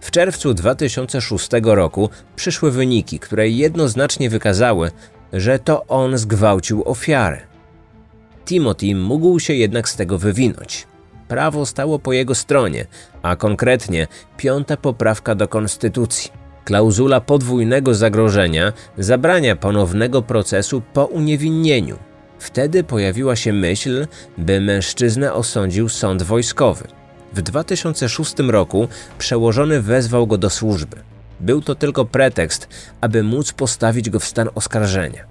W 0.00 0.10
czerwcu 0.10 0.54
2006 0.54 1.48
roku 1.62 2.10
przyszły 2.36 2.70
wyniki, 2.70 3.18
które 3.18 3.48
jednoznacznie 3.48 4.30
wykazały, 4.30 4.90
że 5.32 5.58
to 5.58 5.86
on 5.86 6.18
zgwałcił 6.18 6.82
ofiarę. 6.84 7.40
Timothy 8.44 8.94
mógł 8.94 9.40
się 9.40 9.54
jednak 9.54 9.88
z 9.88 9.96
tego 9.96 10.18
wywinąć. 10.18 10.86
Prawo 11.28 11.66
stało 11.66 11.98
po 11.98 12.12
jego 12.12 12.34
stronie, 12.34 12.86
a 13.22 13.36
konkretnie 13.36 14.06
piąta 14.36 14.76
poprawka 14.76 15.34
do 15.34 15.48
konstytucji. 15.48 16.41
Klauzula 16.64 17.20
podwójnego 17.20 17.94
zagrożenia 17.94 18.72
zabrania 18.98 19.56
ponownego 19.56 20.22
procesu 20.22 20.82
po 20.92 21.04
uniewinnieniu. 21.04 21.98
Wtedy 22.38 22.84
pojawiła 22.84 23.36
się 23.36 23.52
myśl, 23.52 24.06
by 24.38 24.60
mężczyznę 24.60 25.32
osądził 25.32 25.88
sąd 25.88 26.22
wojskowy. 26.22 26.88
W 27.32 27.42
2006 27.42 28.34
roku 28.38 28.88
przełożony 29.18 29.82
wezwał 29.82 30.26
go 30.26 30.38
do 30.38 30.50
służby. 30.50 30.96
Był 31.40 31.62
to 31.62 31.74
tylko 31.74 32.04
pretekst, 32.04 32.68
aby 33.00 33.22
móc 33.22 33.52
postawić 33.52 34.10
go 34.10 34.20
w 34.20 34.24
stan 34.24 34.48
oskarżenia. 34.54 35.24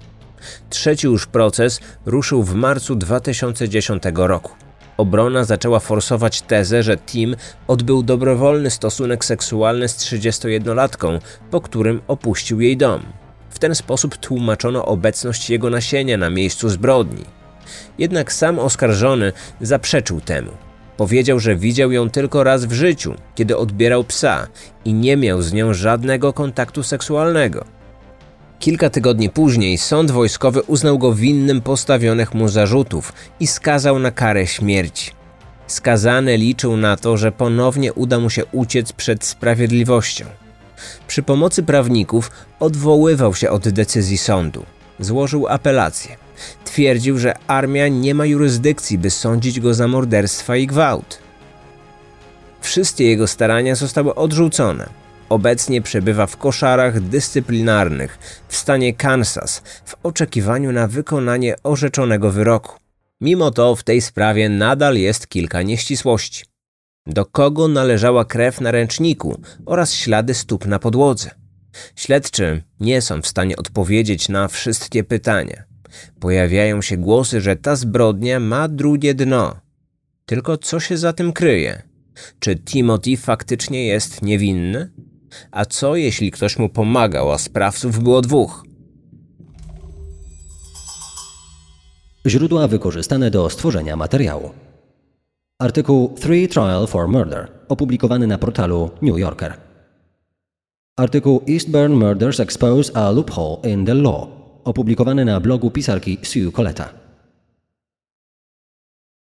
Trzeci 0.70 1.06
już 1.06 1.26
proces 1.26 1.80
ruszył 2.06 2.42
w 2.42 2.54
marcu 2.54 2.94
2010 2.94 4.02
roku. 4.14 4.52
Obrona 4.96 5.44
zaczęła 5.44 5.80
forsować 5.80 6.42
tezę, 6.42 6.82
że 6.82 6.96
Tim 6.96 7.36
odbył 7.68 8.02
dobrowolny 8.02 8.70
stosunek 8.70 9.24
seksualny 9.24 9.88
z 9.88 9.96
31-latką, 9.96 11.20
po 11.50 11.60
którym 11.60 12.00
opuścił 12.08 12.60
jej 12.60 12.76
dom. 12.76 13.02
W 13.50 13.58
ten 13.58 13.74
sposób 13.74 14.16
tłumaczono 14.16 14.84
obecność 14.84 15.50
jego 15.50 15.70
nasienia 15.70 16.16
na 16.16 16.30
miejscu 16.30 16.68
zbrodni. 16.68 17.24
Jednak 17.98 18.32
sam 18.32 18.58
oskarżony 18.58 19.32
zaprzeczył 19.60 20.20
temu. 20.20 20.50
Powiedział, 20.96 21.40
że 21.40 21.56
widział 21.56 21.92
ją 21.92 22.10
tylko 22.10 22.44
raz 22.44 22.64
w 22.64 22.72
życiu, 22.72 23.14
kiedy 23.34 23.56
odbierał 23.56 24.04
psa 24.04 24.46
i 24.84 24.94
nie 24.94 25.16
miał 25.16 25.42
z 25.42 25.52
nią 25.52 25.74
żadnego 25.74 26.32
kontaktu 26.32 26.82
seksualnego. 26.82 27.64
Kilka 28.62 28.90
tygodni 28.90 29.30
później 29.30 29.78
sąd 29.78 30.10
wojskowy 30.10 30.62
uznał 30.62 30.98
go 30.98 31.14
winnym 31.14 31.60
postawionych 31.60 32.34
mu 32.34 32.48
zarzutów 32.48 33.12
i 33.40 33.46
skazał 33.46 33.98
na 33.98 34.10
karę 34.10 34.46
śmierci. 34.46 35.10
Skazany 35.66 36.36
liczył 36.36 36.76
na 36.76 36.96
to, 36.96 37.16
że 37.16 37.32
ponownie 37.32 37.92
uda 37.92 38.18
mu 38.18 38.30
się 38.30 38.44
uciec 38.44 38.92
przed 38.92 39.24
sprawiedliwością. 39.24 40.24
Przy 41.06 41.22
pomocy 41.22 41.62
prawników 41.62 42.30
odwoływał 42.60 43.34
się 43.34 43.50
od 43.50 43.68
decyzji 43.68 44.18
sądu. 44.18 44.64
Złożył 45.00 45.48
apelację. 45.48 46.16
Twierdził, 46.64 47.18
że 47.18 47.34
armia 47.46 47.88
nie 47.88 48.14
ma 48.14 48.26
jurysdykcji, 48.26 48.98
by 48.98 49.10
sądzić 49.10 49.60
go 49.60 49.74
za 49.74 49.88
morderstwa 49.88 50.56
i 50.56 50.66
gwałt. 50.66 51.18
Wszystkie 52.60 53.04
jego 53.06 53.26
starania 53.26 53.74
zostały 53.74 54.14
odrzucone. 54.14 55.01
Obecnie 55.32 55.82
przebywa 55.82 56.26
w 56.26 56.36
koszarach 56.36 57.00
dyscyplinarnych 57.00 58.18
w 58.48 58.56
stanie 58.56 58.94
Kansas 58.94 59.62
w 59.84 59.94
oczekiwaniu 60.02 60.72
na 60.72 60.88
wykonanie 60.88 61.54
orzeczonego 61.62 62.30
wyroku. 62.30 62.78
Mimo 63.20 63.50
to 63.50 63.76
w 63.76 63.82
tej 63.82 64.00
sprawie 64.00 64.48
nadal 64.48 64.96
jest 64.96 65.28
kilka 65.28 65.62
nieścisłości. 65.62 66.44
Do 67.06 67.26
kogo 67.26 67.68
należała 67.68 68.24
krew 68.24 68.60
na 68.60 68.70
ręczniku 68.70 69.40
oraz 69.66 69.94
ślady 69.94 70.34
stóp 70.34 70.66
na 70.66 70.78
podłodze? 70.78 71.30
Śledczy 71.96 72.62
nie 72.80 73.02
są 73.02 73.22
w 73.22 73.26
stanie 73.26 73.56
odpowiedzieć 73.56 74.28
na 74.28 74.48
wszystkie 74.48 75.04
pytania. 75.04 75.62
Pojawiają 76.20 76.82
się 76.82 76.96
głosy, 76.96 77.40
że 77.40 77.56
ta 77.56 77.76
zbrodnia 77.76 78.40
ma 78.40 78.68
drugie 78.68 79.14
dno. 79.14 79.56
Tylko 80.26 80.56
co 80.58 80.80
się 80.80 80.96
za 80.96 81.12
tym 81.12 81.32
kryje? 81.32 81.82
Czy 82.38 82.56
Timothy 82.56 83.16
faktycznie 83.16 83.86
jest 83.86 84.22
niewinny? 84.22 84.90
A 85.50 85.64
co 85.64 85.96
jeśli 85.96 86.30
ktoś 86.30 86.58
mu 86.58 86.68
pomagał, 86.68 87.32
a 87.32 87.38
sprawców 87.38 88.02
było 88.02 88.20
dwóch? 88.20 88.64
Źródła 92.26 92.68
wykorzystane 92.68 93.30
do 93.30 93.50
stworzenia 93.50 93.96
materiału. 93.96 94.50
Artykuł 95.58 96.14
Three 96.20 96.48
Trial 96.48 96.86
for 96.86 97.08
Murder, 97.08 97.48
opublikowany 97.68 98.26
na 98.26 98.38
portalu 98.38 98.90
New 99.02 99.18
Yorker. 99.18 99.54
Artykuł 100.96 101.42
Eastburn 101.48 101.92
Murders 101.92 102.40
Expose 102.40 102.96
a 102.96 103.10
Loophole 103.10 103.72
in 103.72 103.86
the 103.86 103.94
Law, 103.94 104.28
opublikowany 104.64 105.24
na 105.24 105.40
blogu 105.40 105.70
pisarki 105.70 106.18
Sue 106.22 106.52
Coletta. 106.52 106.88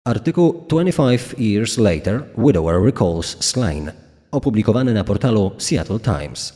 Artykuł 0.05 0.65
25 0.69 1.35
Years 1.39 1.79
Later 1.79 2.23
Widower 2.39 2.85
Recalls 2.85 3.37
Slain, 3.41 3.93
opublikowany 4.31 4.95
na 4.95 5.05
portalu 5.05 5.53
Seattle 5.59 5.99
Times. 5.99 6.53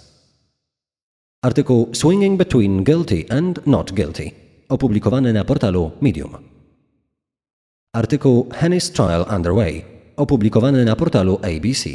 Artykuł 1.43 1.89
Swinging 1.93 2.39
Between 2.39 2.85
Guilty 2.85 3.27
and 3.31 3.67
Not 3.67 3.93
Guilty, 3.93 4.33
opublikowany 4.69 5.33
na 5.33 5.45
portalu 5.45 5.91
Medium. 6.01 6.37
Artykuł 7.93 8.49
Henny's 8.53 8.91
Trial 8.91 9.27
Underway, 9.37 9.85
opublikowany 10.17 10.85
na 10.85 10.97
portalu 10.97 11.39
ABC. 11.43 11.91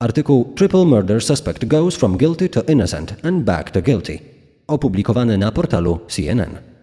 Artykuł 0.00 0.52
Triple 0.54 0.84
Murder 0.84 1.22
Suspect 1.22 1.64
Goes 1.64 1.96
from 1.96 2.18
Guilty 2.18 2.48
to 2.48 2.62
Innocent 2.62 3.24
and 3.24 3.44
Back 3.44 3.70
to 3.70 3.82
Guilty, 3.82 4.20
opublikowany 4.66 5.38
na 5.38 5.52
portalu 5.52 6.00
CNN. 6.08 6.75